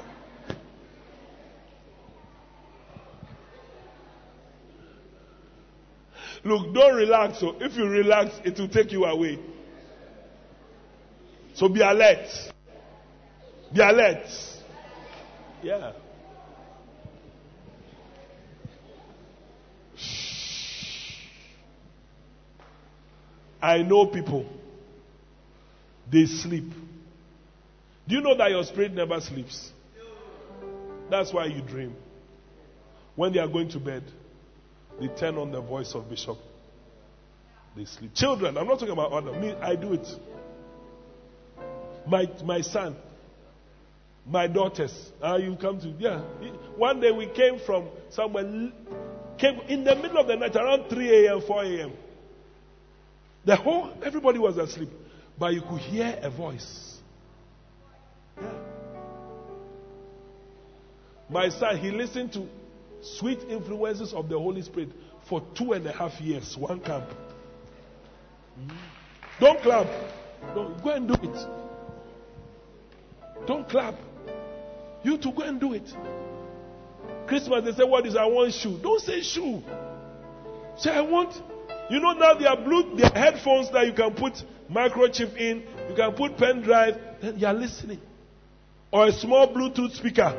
Look, 6.46 6.74
don't 6.74 6.96
relax. 6.96 7.42
So 7.42 7.58
if 7.60 7.76
you 7.76 7.90
relax, 7.90 8.40
it 8.46 8.58
will 8.58 8.70
take 8.70 8.94
you 8.94 9.04
away. 9.04 9.38
So 11.56 11.68
be 11.68 11.82
alert. 11.82 12.26
Be 13.74 13.82
alert. 13.82 14.26
Yeah. 15.62 15.92
I 23.62 23.80
know 23.80 24.06
people. 24.06 24.57
They 26.12 26.26
sleep. 26.26 26.72
Do 28.08 28.16
you 28.16 28.22
know 28.22 28.36
that 28.38 28.50
your 28.50 28.64
spirit 28.64 28.94
never 28.94 29.20
sleeps? 29.20 29.72
That's 31.10 31.34
why 31.34 31.46
you 31.46 31.62
dream. 31.62 31.96
When 33.16 33.34
they 33.34 33.40
are 33.40 33.48
going 33.48 33.70
to 33.70 33.80
bed, 33.80 34.04
they 35.00 35.08
turn 35.08 35.38
on 35.38 35.52
the 35.52 35.62
voice 35.62 35.94
of 35.96 36.10
Bishop. 36.10 36.38
They 37.76 37.86
sleep. 37.86 38.14
Children, 38.14 38.58
I'm 38.58 38.68
not 38.68 38.80
talking 38.80 38.94
about 38.94 39.12
other. 39.12 39.34
Me, 39.34 39.54
I 39.54 39.76
do 39.76 39.94
it. 39.94 40.08
My, 42.08 42.30
my 42.44 42.62
son, 42.62 42.96
my 44.26 44.48
daughters. 44.48 44.94
Uh, 45.22 45.36
you 45.36 45.58
come 45.60 45.80
to, 45.82 45.90
yeah. 46.00 46.22
One 46.76 47.00
day 47.00 47.12
we 47.12 47.28
came 47.28 47.60
from 47.60 47.90
somewhere, 48.10 48.72
came 49.38 49.60
in 49.68 49.84
the 49.84 49.96
middle 49.96 50.18
of 50.18 50.28
the 50.28 50.36
night, 50.36 50.56
around 50.56 50.90
3 50.90 51.28
a.m., 51.28 51.42
4 51.42 51.64
a.m. 51.66 51.92
The 53.46 53.56
whole, 53.56 53.94
everybody 54.04 54.40
was 54.40 54.58
asleep. 54.58 54.90
But 55.38 55.54
you 55.54 55.62
could 55.62 55.80
hear 55.80 56.18
a 56.22 56.30
voice. 56.30 56.98
Yeah. 58.42 58.52
My 61.30 61.50
son, 61.50 61.78
he 61.78 61.92
listened 61.92 62.34
to 62.34 62.48
sweet 63.02 63.40
influences 63.50 64.14
of 64.14 64.30
the 64.30 64.38
Holy 64.38 64.62
Spirit 64.62 64.90
for 65.28 65.44
two 65.56 65.74
and 65.74 65.86
a 65.86 65.92
half 65.92 66.20
years, 66.22 66.56
one 66.58 66.80
camp. 66.80 67.06
Mm-hmm. 68.60 68.78
Don't 69.40 69.62
clap. 69.62 69.88
Go 70.56 70.90
and 70.92 71.08
do 71.08 71.14
it. 71.14 71.48
Don't 73.46 73.68
clap. 73.70 73.96
You 75.04 75.18
to 75.18 75.32
go 75.32 75.44
and 75.44 75.60
do 75.60 75.74
it. 75.74 75.88
Christmas, 77.28 77.66
they 77.66 77.72
say, 77.74 77.84
What 77.84 78.06
is 78.06 78.16
I 78.16 78.26
want 78.26 78.54
shoe? 78.54 78.80
Don't 78.82 79.02
say 79.02 79.22
shoe. 79.22 79.62
Say, 80.78 80.92
I 80.92 81.02
want. 81.02 81.34
You 81.90 82.00
know 82.00 82.14
now 82.14 82.34
there 82.34 82.50
are 82.50 82.58
blue, 82.58 82.96
there 82.96 83.12
are 83.14 83.18
headphones 83.18 83.72
that 83.72 83.86
you 83.86 83.94
can 83.94 84.14
put 84.14 84.34
microchip 84.72 85.36
in, 85.38 85.64
you 85.90 85.96
can 85.96 86.14
put 86.14 86.38
pen 86.38 86.62
drive, 86.62 86.96
then 87.22 87.38
you 87.40 87.48
are 87.48 87.54
listening. 87.54 88.00
Or 88.92 89.08
a 89.08 89.12
small 89.12 89.54
Bluetooth 89.54 89.96
speaker. 89.96 90.36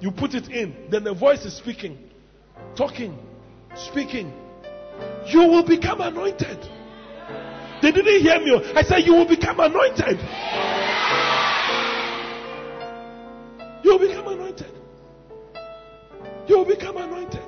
You 0.00 0.10
put 0.10 0.34
it 0.34 0.48
in, 0.48 0.88
then 0.90 1.04
the 1.04 1.14
voice 1.14 1.44
is 1.44 1.56
speaking, 1.56 1.98
talking, 2.76 3.18
speaking. 3.74 4.32
You 5.26 5.40
will 5.40 5.66
become 5.66 6.00
anointed. 6.00 6.58
They 7.82 7.92
didn't 7.92 8.20
hear 8.22 8.40
me. 8.40 8.72
I 8.74 8.82
said, 8.82 9.00
You 9.00 9.14
will 9.14 9.28
become 9.28 9.60
anointed. 9.60 10.18
You 13.84 13.92
will 13.92 13.98
become 13.98 14.28
anointed. 14.28 14.72
You 16.48 16.58
will 16.58 16.64
become 16.64 16.96
anointed. 16.96 17.42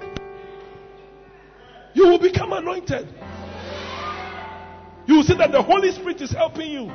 You 1.95 2.09
will 2.09 2.19
become 2.19 2.53
anointed. 2.53 3.09
You 5.19 5.25
see 5.25 5.35
that 5.35 5.51
the 5.51 5.61
Holy 5.61 5.91
Spirit 5.91 6.21
is 6.21 6.31
helping 6.31 6.71
you. 6.71 6.93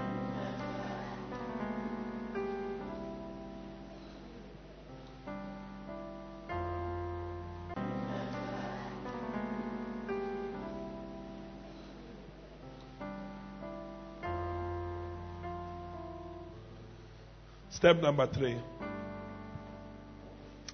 Step 17.71 17.97
number 17.97 18.25
three. 18.27 18.55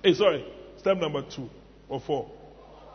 Hey, 0.03 0.13
sorry. 0.13 0.45
Step 0.77 0.97
number 0.97 1.23
two 1.23 1.49
or 1.87 1.99
four. 1.99 2.29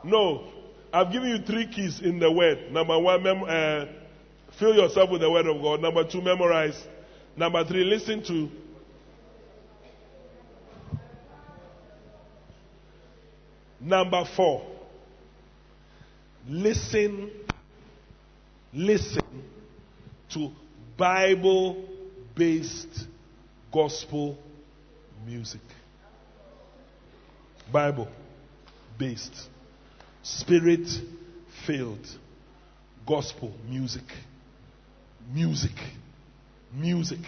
No. 0.04 0.44
I've 0.92 1.10
given 1.10 1.30
you 1.30 1.38
three 1.38 1.66
keys 1.66 2.00
in 2.00 2.20
the 2.20 2.30
word. 2.30 2.70
Number 2.70 2.96
one, 2.96 3.20
mem- 3.20 3.42
uh, 3.42 4.03
fill 4.58 4.74
yourself 4.74 5.10
with 5.10 5.20
the 5.20 5.30
word 5.30 5.46
of 5.46 5.60
God. 5.60 5.80
Number 5.80 6.04
two, 6.08 6.20
memorize. 6.20 6.80
Number 7.36 7.64
three, 7.64 7.84
listen 7.84 8.22
to. 8.24 8.48
Number 13.80 14.24
four, 14.34 14.66
listen, 16.48 17.30
listen 18.72 19.42
to 20.30 20.50
Bible 20.96 21.84
based 22.34 23.06
gospel 23.70 24.38
music. 25.26 25.60
Bible 27.70 28.08
based, 28.96 29.48
spirit 30.22 30.88
filled, 31.66 32.06
gospel 33.06 33.52
music. 33.68 34.04
Music. 35.32 35.72
Music. 36.72 37.20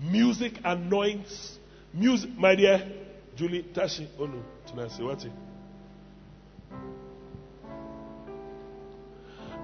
Music 0.00 0.52
anoints. 0.64 1.58
Music, 1.92 2.30
my 2.38 2.54
dear 2.54 2.90
Julie 3.36 3.64
Tashi 3.74 4.08
Onu 4.18 4.42
Tunasiwati. 4.66 5.30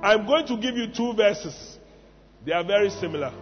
I'm 0.02 0.26
going 0.26 0.46
to 0.46 0.56
give 0.58 0.76
you 0.76 0.88
two 0.92 1.12
verses. 1.14 1.78
They 2.44 2.52
are 2.52 2.64
very 2.64 2.90
similar. 2.90 3.32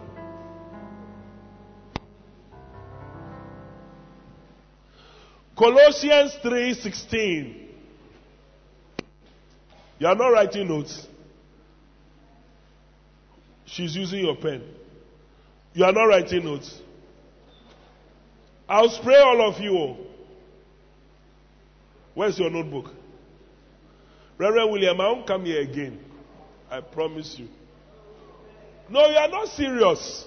Colossians 5.57 6.33
3:16. 6.43 7.67
You 9.99 10.07
are 10.07 10.15
not 10.15 10.27
writing 10.27 10.67
notes. 10.67 11.07
She's 13.67 13.95
using 13.95 14.25
your 14.25 14.35
pen. 14.35 14.63
You 15.73 15.85
are 15.85 15.91
not 15.91 16.05
writing 16.05 16.45
notes. 16.45 16.81
I'll 18.67 18.89
spray 18.89 19.17
all 19.17 19.49
of 19.49 19.61
you. 19.61 19.95
Where's 22.13 22.39
your 22.39 22.49
notebook? 22.49 22.91
Reverend 24.37 24.71
William, 24.71 24.99
I 24.99 25.11
won't 25.11 25.27
come 25.27 25.45
here 25.45 25.61
again. 25.61 25.99
I 26.69 26.81
promise 26.81 27.35
you. 27.37 27.47
No, 28.89 29.05
you 29.07 29.17
are 29.17 29.27
not 29.27 29.49
serious. 29.49 30.25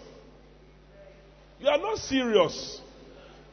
You 1.59 1.68
are 1.68 1.79
not 1.79 1.98
serious. 1.98 2.81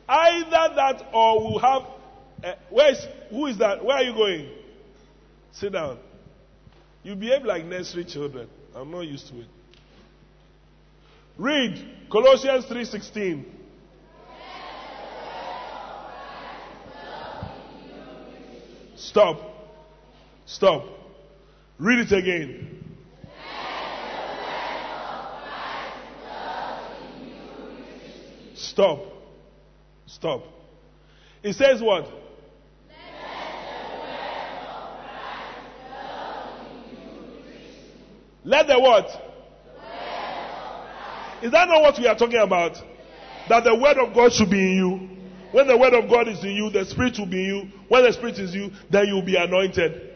Either 0.08 0.76
that 0.76 1.10
or 1.14 1.40
we'll 1.40 1.60
have. 1.60 1.82
Uh, 2.44 2.54
where 2.70 2.92
is, 2.92 3.06
who 3.30 3.48
is 3.48 3.58
that? 3.58 3.84
Where 3.84 3.98
are 3.98 4.04
you 4.04 4.14
going? 4.14 4.50
Sit 5.52 5.74
down. 5.74 5.98
You 7.04 7.16
behave 7.16 7.44
like 7.44 7.66
nursery 7.66 8.06
children. 8.06 8.48
I'm 8.76 8.92
not 8.92 9.02
used 9.02 9.28
to 9.30 9.40
it. 9.40 9.48
Read 11.38 12.10
Colossians 12.12 12.66
3:16. 12.66 13.46
Stop. 18.96 19.42
Stop. 20.46 20.86
Read 21.78 22.00
it 22.00 22.12
again. 22.12 22.84
Stop. 28.56 29.00
Stop. 30.08 30.44
It 31.44 31.54
says 31.54 31.82
what? 31.82 32.08
Let 38.44 38.68
the 38.68 38.80
what? 38.80 39.27
Is 41.42 41.52
that 41.52 41.68
not 41.68 41.82
what 41.82 42.00
we 42.00 42.08
are 42.08 42.16
talking 42.16 42.40
about? 42.40 42.82
That 43.48 43.64
the 43.64 43.76
word 43.76 43.98
of 43.98 44.14
God 44.14 44.34
should 44.34 44.50
be 44.50 44.60
in 44.60 44.76
you. 44.76 45.10
When 45.52 45.68
the 45.68 45.78
word 45.78 45.94
of 45.94 46.10
God 46.10 46.28
is 46.28 46.44
in 46.44 46.52
you, 46.52 46.70
the 46.70 46.86
spirit 46.86 47.18
will 47.18 47.26
be 47.26 47.44
in 47.44 47.56
you. 47.56 47.72
When 47.88 48.04
the 48.04 48.12
spirit 48.12 48.38
is 48.40 48.54
in 48.54 48.62
you, 48.62 48.72
then 48.90 49.08
you 49.08 49.16
will 49.16 49.26
be 49.26 49.36
anointed. 49.36 50.16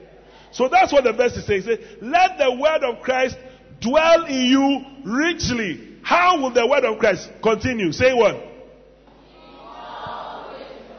So 0.51 0.67
that's 0.67 0.91
what 0.91 1.05
the 1.05 1.13
verse 1.13 1.37
is 1.37 1.45
saying. 1.45 1.61
Say, 1.61 1.79
let 2.01 2.37
the 2.37 2.51
word 2.51 2.83
of 2.83 3.01
Christ 3.01 3.37
dwell 3.79 4.25
in 4.25 4.45
you 4.45 4.85
richly. 5.05 5.99
How 6.03 6.41
will 6.41 6.51
the 6.51 6.67
word 6.67 6.83
of 6.83 6.99
Christ 6.99 7.29
continue? 7.41 7.91
Say 7.91 8.13
what? 8.13 8.35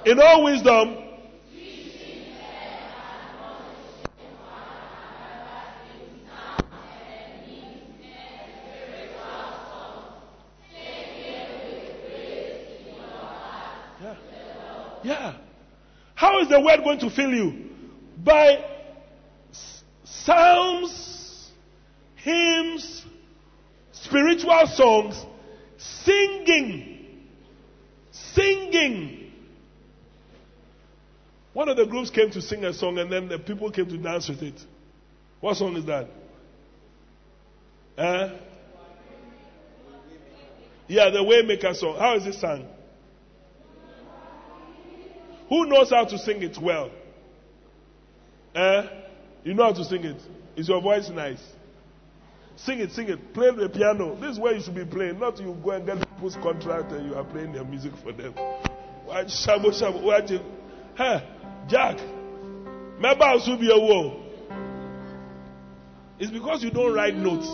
In 0.05 0.21
all 0.21 0.45
wisdom. 0.45 0.97
Yeah. 14.01 14.17
Yeah. 15.05 15.37
How 16.15 16.41
is 16.41 16.42
the 16.53 16.61
word 16.61 16.85
going 16.85 16.99
to 17.01 17.11
fill 17.11 17.31
you? 17.31 17.71
By 18.23 18.63
psalms, 20.05 21.51
hymns, 22.17 23.05
spiritual 23.93 24.67
songs, 24.67 25.25
singing. 25.79 27.27
Singing. 28.13 29.33
One 31.55 31.69
of 31.69 31.77
the 31.77 31.87
groups 31.87 32.11
came 32.11 32.31
to 32.31 32.43
sing 32.43 32.65
a 32.65 32.73
song 32.73 32.99
and 32.99 33.11
then 33.11 33.29
the 33.29 33.39
people 33.39 33.71
came 33.71 33.87
to 33.87 33.97
dance 33.99 34.29
with 34.29 34.43
it. 34.43 34.61
What 35.41 35.57
song 35.57 35.77
is 35.77 35.87
that? 35.87 36.09
Eh? 37.99 38.39
Yeah, 40.89 41.11
the 41.11 41.19
Waymaker 41.19 41.75
song. 41.75 41.97
How 41.99 42.17
is 42.17 42.27
it 42.27 42.35
sung? 42.35 42.69
Who 45.53 45.67
knows 45.67 45.91
how 45.91 46.07
to 46.07 46.17
sing 46.17 46.43
it 46.43 46.57
well? 46.57 46.91
Eh? 48.55 48.87
You 49.45 49.53
know 49.53 49.65
how 49.65 49.75
to 49.75 49.85
sing 49.85 50.03
it? 50.03 50.17
Is 50.57 50.67
your 50.67 50.81
voice 50.81 51.11
nice? 51.11 51.43
Sing 52.57 52.79
it, 52.79 52.91
sing 52.93 53.11
it. 53.11 53.35
Play 53.35 53.51
the 53.55 53.69
piano. 53.69 54.17
This 54.19 54.31
is 54.31 54.39
where 54.39 54.55
you 54.55 54.63
should 54.63 54.75
be 54.75 54.87
playing. 54.87 55.19
Not 55.19 55.39
you 55.39 55.55
go 55.63 55.73
and 55.73 55.85
get 55.85 55.99
people's 56.09 56.37
contract 56.37 56.93
and 56.93 57.07
you 57.07 57.15
are 57.15 57.25
playing 57.25 57.53
their 57.53 57.65
music 57.65 57.93
for 58.03 58.13
them. 58.13 58.33
Watch 59.07 59.27
shabo 59.27 59.79
shabo. 59.79 60.03
Watch 60.03 60.31
it. 60.31 60.41
Hey, 60.97 61.29
Jack. 61.69 61.99
Remember 62.95 63.25
also 63.25 63.59
be 63.59 63.71
a 63.71 63.77
war. 63.79 64.25
It's 66.19 66.31
because 66.31 66.63
you 66.63 66.71
don't 66.71 66.95
write 66.95 67.15
notes. 67.15 67.47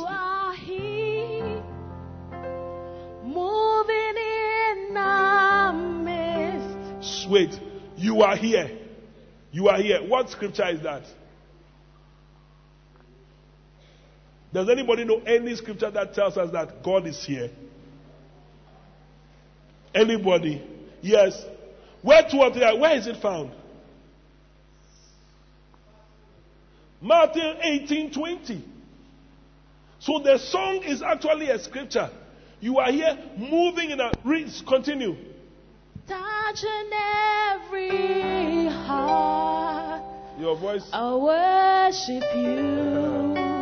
Moving 3.25 4.17
in 4.17 4.95
midst. 6.05 7.29
Wait, 7.29 7.68
you 7.99 8.23
are 8.23 8.37
here. 8.37 8.79
You 9.51 9.69
are 9.69 9.81
here. 9.81 10.01
What 10.07 10.31
scripture 10.31 10.69
is 10.69 10.83
that? 10.83 11.05
Does 14.53 14.69
anybody 14.69 15.05
know 15.05 15.21
any 15.21 15.55
scripture 15.57 15.91
that 15.91 16.15
tells 16.15 16.37
us 16.37 16.51
that 16.53 16.83
God 16.83 17.07
is 17.07 17.23
here? 17.25 17.51
Anybody? 19.95 20.67
Yes. 21.03 21.43
Where 22.03 22.23
three 22.29 22.39
where 22.39 22.97
is 22.97 23.07
it 23.07 23.21
found? 23.21 23.53
Matthew 27.01 27.43
18 27.61 28.13
20. 28.13 28.65
So 30.01 30.21
the 30.21 30.39
song 30.39 30.83
is 30.85 31.03
actually 31.03 31.51
a 31.51 31.59
scripture. 31.59 32.11
You 32.61 32.79
are 32.79 32.91
here 32.91 33.17
moving 33.37 33.91
in 33.91 34.01
a. 34.01 34.17
Read, 34.25 34.49
continue. 34.67 35.17
Touching 36.09 36.91
every 37.53 38.67
heart. 38.67 40.03
Your 40.39 40.57
voice. 40.57 40.89
I 40.93 41.15
worship 41.15 42.25
you. 42.35 43.35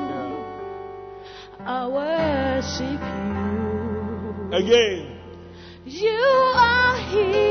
Yeah. 1.67 1.73
I 1.73 1.89
worship 1.89 3.01
you. 3.03 4.57
Again. 4.57 5.19
You 5.85 6.13
are 6.13 6.97
here, 7.11 7.46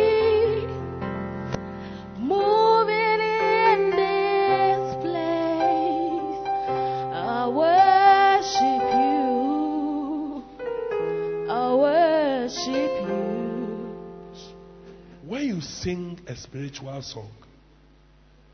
you 15.55 15.61
sing 15.61 16.19
a 16.27 16.35
spiritual 16.35 17.01
song, 17.01 17.31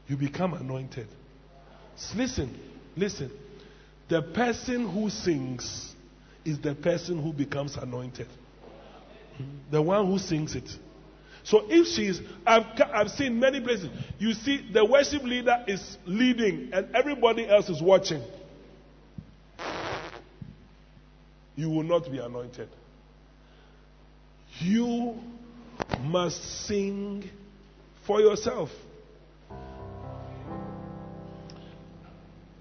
you 0.07 0.15
become 0.15 0.53
anointed. 0.53 1.07
Listen, 2.15 2.57
listen. 2.95 3.31
The 4.07 4.21
person 4.21 4.87
who 4.87 5.09
sings 5.09 5.95
is 6.45 6.59
the 6.59 6.75
person 6.75 7.21
who 7.21 7.33
becomes 7.33 7.75
anointed. 7.77 8.27
The 9.71 9.81
one 9.81 10.05
who 10.05 10.19
sings 10.19 10.55
it. 10.55 10.69
So 11.43 11.65
if 11.69 11.87
she's, 11.87 12.21
I've, 12.45 12.65
I've 12.93 13.09
seen 13.09 13.39
many 13.39 13.61
places, 13.61 13.89
you 14.19 14.33
see 14.33 14.69
the 14.71 14.85
worship 14.85 15.23
leader 15.23 15.63
is 15.67 15.97
leading 16.05 16.69
and 16.71 16.95
everybody 16.95 17.49
else 17.49 17.69
is 17.69 17.81
watching. 17.81 18.21
You 21.55 21.69
will 21.69 21.83
not 21.83 22.11
be 22.11 22.19
anointed. 22.19 22.69
You 24.59 25.15
must 26.01 26.65
sing 26.67 27.29
for 28.05 28.19
yourself. 28.19 28.69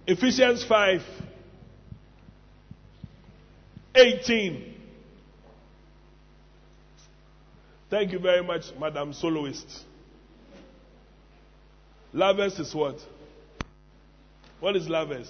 Ephesians 0.06 0.64
5 0.64 1.02
18. 3.94 4.74
Thank 7.90 8.12
you 8.12 8.18
very 8.20 8.42
much, 8.42 8.64
Madam 8.78 9.12
Soloist. 9.12 9.84
Lovers 12.12 12.58
is 12.58 12.74
what? 12.74 12.96
What 14.60 14.76
is 14.76 14.88
lovers? 14.88 15.28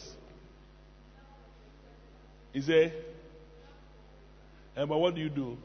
Is 2.52 2.68
it? 2.68 2.92
And 4.76 4.88
but 4.88 4.98
what 4.98 5.14
do 5.14 5.20
you 5.20 5.30
do? 5.30 5.56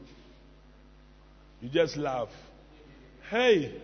You 1.66 1.72
just 1.72 1.96
laugh. 1.96 2.28
Hey! 3.28 3.74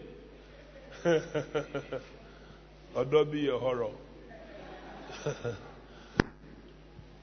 or 2.95 3.05
don't 3.05 3.33
be 3.33 3.49
a 3.49 3.59
horror. 3.59 3.91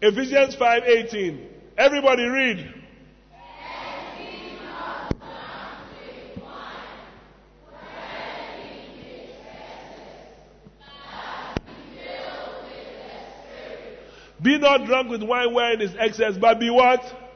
Ephesians 0.02 0.58
5:18. 0.58 1.48
Everybody 1.78 2.26
read. 2.26 2.74
Be 14.42 14.58
not 14.58 14.86
drunk 14.86 15.10
with 15.10 15.24
wine 15.24 15.54
wherein 15.54 15.80
is 15.80 15.96
excess, 15.98 16.38
but 16.38 16.60
be 16.60 16.70
what? 16.70 17.29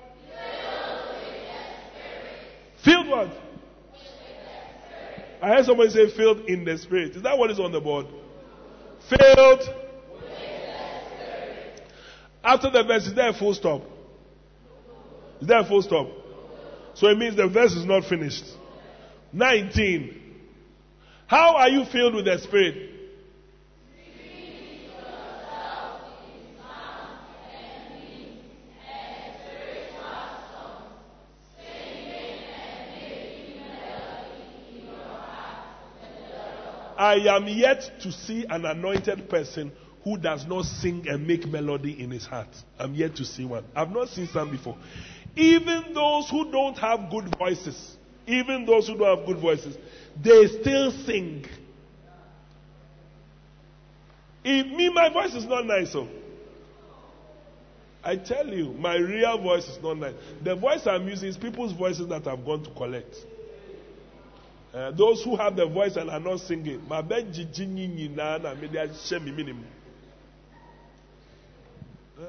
Filled 3.04 3.10
what? 3.10 3.30
I 5.42 5.48
heard 5.50 5.66
somebody 5.66 5.90
say 5.90 6.10
filled 6.16 6.46
in 6.46 6.64
the 6.64 6.78
spirit. 6.78 7.16
Is 7.16 7.24
that 7.24 7.38
what 7.38 7.52
is 7.52 7.60
on 7.60 7.72
the 7.72 7.82
board? 7.82 8.06
Filled. 9.10 9.62
After 12.44 12.70
the 12.70 12.84
verse, 12.84 13.06
is 13.08 13.14
there 13.14 13.30
a 13.30 13.34
full 13.34 13.54
stop? 13.54 13.82
Is 15.42 15.48
there 15.48 15.60
a 15.60 15.66
full 15.66 15.82
stop? 15.82 16.08
So 16.94 17.08
it 17.08 17.18
means 17.18 17.36
the 17.36 17.48
verse 17.48 17.74
is 17.74 17.86
not 17.86 18.06
finished. 18.06 18.46
19. 19.32 20.22
How 21.28 21.56
are 21.56 21.70
you 21.70 21.86
filled 21.86 22.16
with 22.16 22.26
the 22.26 22.38
spirit? 22.40 22.92
I 37.04 37.16
am 37.36 37.50
yet 37.50 38.00
to 38.04 38.14
see 38.14 38.46
an 38.50 38.64
anointed 38.64 39.30
person 39.30 39.74
who 40.06 40.16
does 40.16 40.46
not 40.48 40.64
sing 40.64 41.06
and 41.10 41.28
make 41.28 41.46
melody 41.46 42.02
in 42.02 42.12
his 42.12 42.26
heart. 42.26 42.48
I'm 42.80 42.96
yet 42.96 43.18
to 43.18 43.26
see 43.26 43.44
one. 43.44 43.66
I've 43.76 43.92
not 43.92 44.08
seen 44.08 44.26
some 44.28 44.50
before. 44.50 44.78
Even 45.36 45.94
those 45.94 46.30
who 46.30 46.50
don't 46.50 46.78
have 46.78 47.12
good 47.12 47.36
voices, 47.38 47.98
even 48.26 48.66
those 48.66 48.88
who 48.88 48.98
don't 48.98 49.18
have 49.18 49.28
good 49.28 49.40
voices, 49.40 49.76
they 50.24 50.48
still 50.62 50.92
sing. 50.92 51.46
If 54.46 54.68
me, 54.68 54.88
my 54.88 55.10
voice 55.10 55.34
is 55.34 55.44
not 55.44 55.66
nice, 55.66 55.92
so 55.92 56.08
I 58.02 58.16
tell 58.16 58.48
you, 58.48 58.72
my 58.76 58.96
real 58.96 59.42
voice 59.42 59.68
is 59.68 59.84
not 59.84 59.98
nice. 59.98 60.14
The 60.42 60.56
voice 60.56 60.88
I'm 60.88 61.06
using 61.10 61.28
is 61.28 61.36
people's 61.36 61.74
voices 61.74 62.08
that 62.08 62.26
I've 62.28 62.46
gone 62.46 62.64
to 62.64 62.70
collect. 62.72 63.14
Uh, 64.74 64.90
those 64.92 65.24
who 65.24 65.36
have 65.36 65.56
the 65.56 65.68
voice 65.68 65.96
and 65.98 66.10
are 66.10 66.20
not 66.20 66.40
singing, 66.40 66.82
na. 66.90 66.96
Uh, 72.20 72.26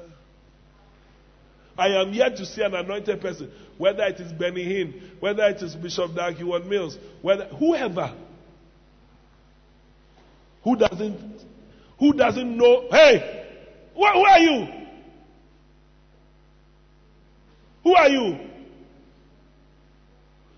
I 1.77 1.87
am 1.87 2.13
yet 2.13 2.37
to 2.37 2.45
see 2.45 2.61
an 2.61 2.75
anointed 2.75 3.19
person, 3.19 3.51
whether 3.79 4.03
it 4.03 4.19
is 4.19 4.31
Benny 4.31 4.63
Hinn, 4.63 5.19
whether 5.19 5.43
it 5.45 5.61
is 5.61 5.75
Bishop 5.75 6.13
Dag 6.15 6.39
Mills, 6.39 6.97
whether 7.23 7.45
whoever 7.45 8.15
who 10.63 10.75
doesn't 10.75 11.41
who 11.99 12.13
doesn't 12.13 12.57
know. 12.57 12.87
Hey, 12.91 13.45
who, 13.95 14.05
who 14.05 14.25
are 14.25 14.39
you? 14.39 14.67
Who 17.83 17.95
are 17.95 18.09
you? 18.09 18.39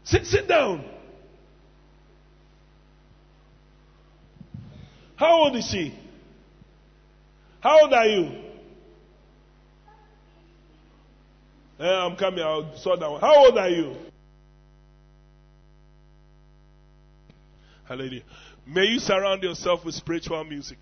Sit 0.03 0.25
sit 0.25 0.47
down. 0.47 0.96
How 5.17 5.33
old 5.43 5.55
is 5.55 5.67
she? 5.67 5.93
How 7.59 7.81
old 7.81 7.93
are 7.93 8.05
you? 8.05 8.31
Eh, 11.79 11.85
I'm 11.85 12.15
coming. 12.15 12.43
I'll 12.43 12.77
sort 12.77 12.99
that 12.99 13.09
one. 13.09 13.19
How 13.19 13.45
old 13.45 13.57
are 13.57 13.69
you? 13.69 13.95
Hallelujah. 17.87 18.23
May 18.65 18.85
you 18.85 18.99
surround 18.99 19.41
yourself 19.43 19.83
with 19.83 19.95
spiritual 19.95 20.43
music. 20.43 20.77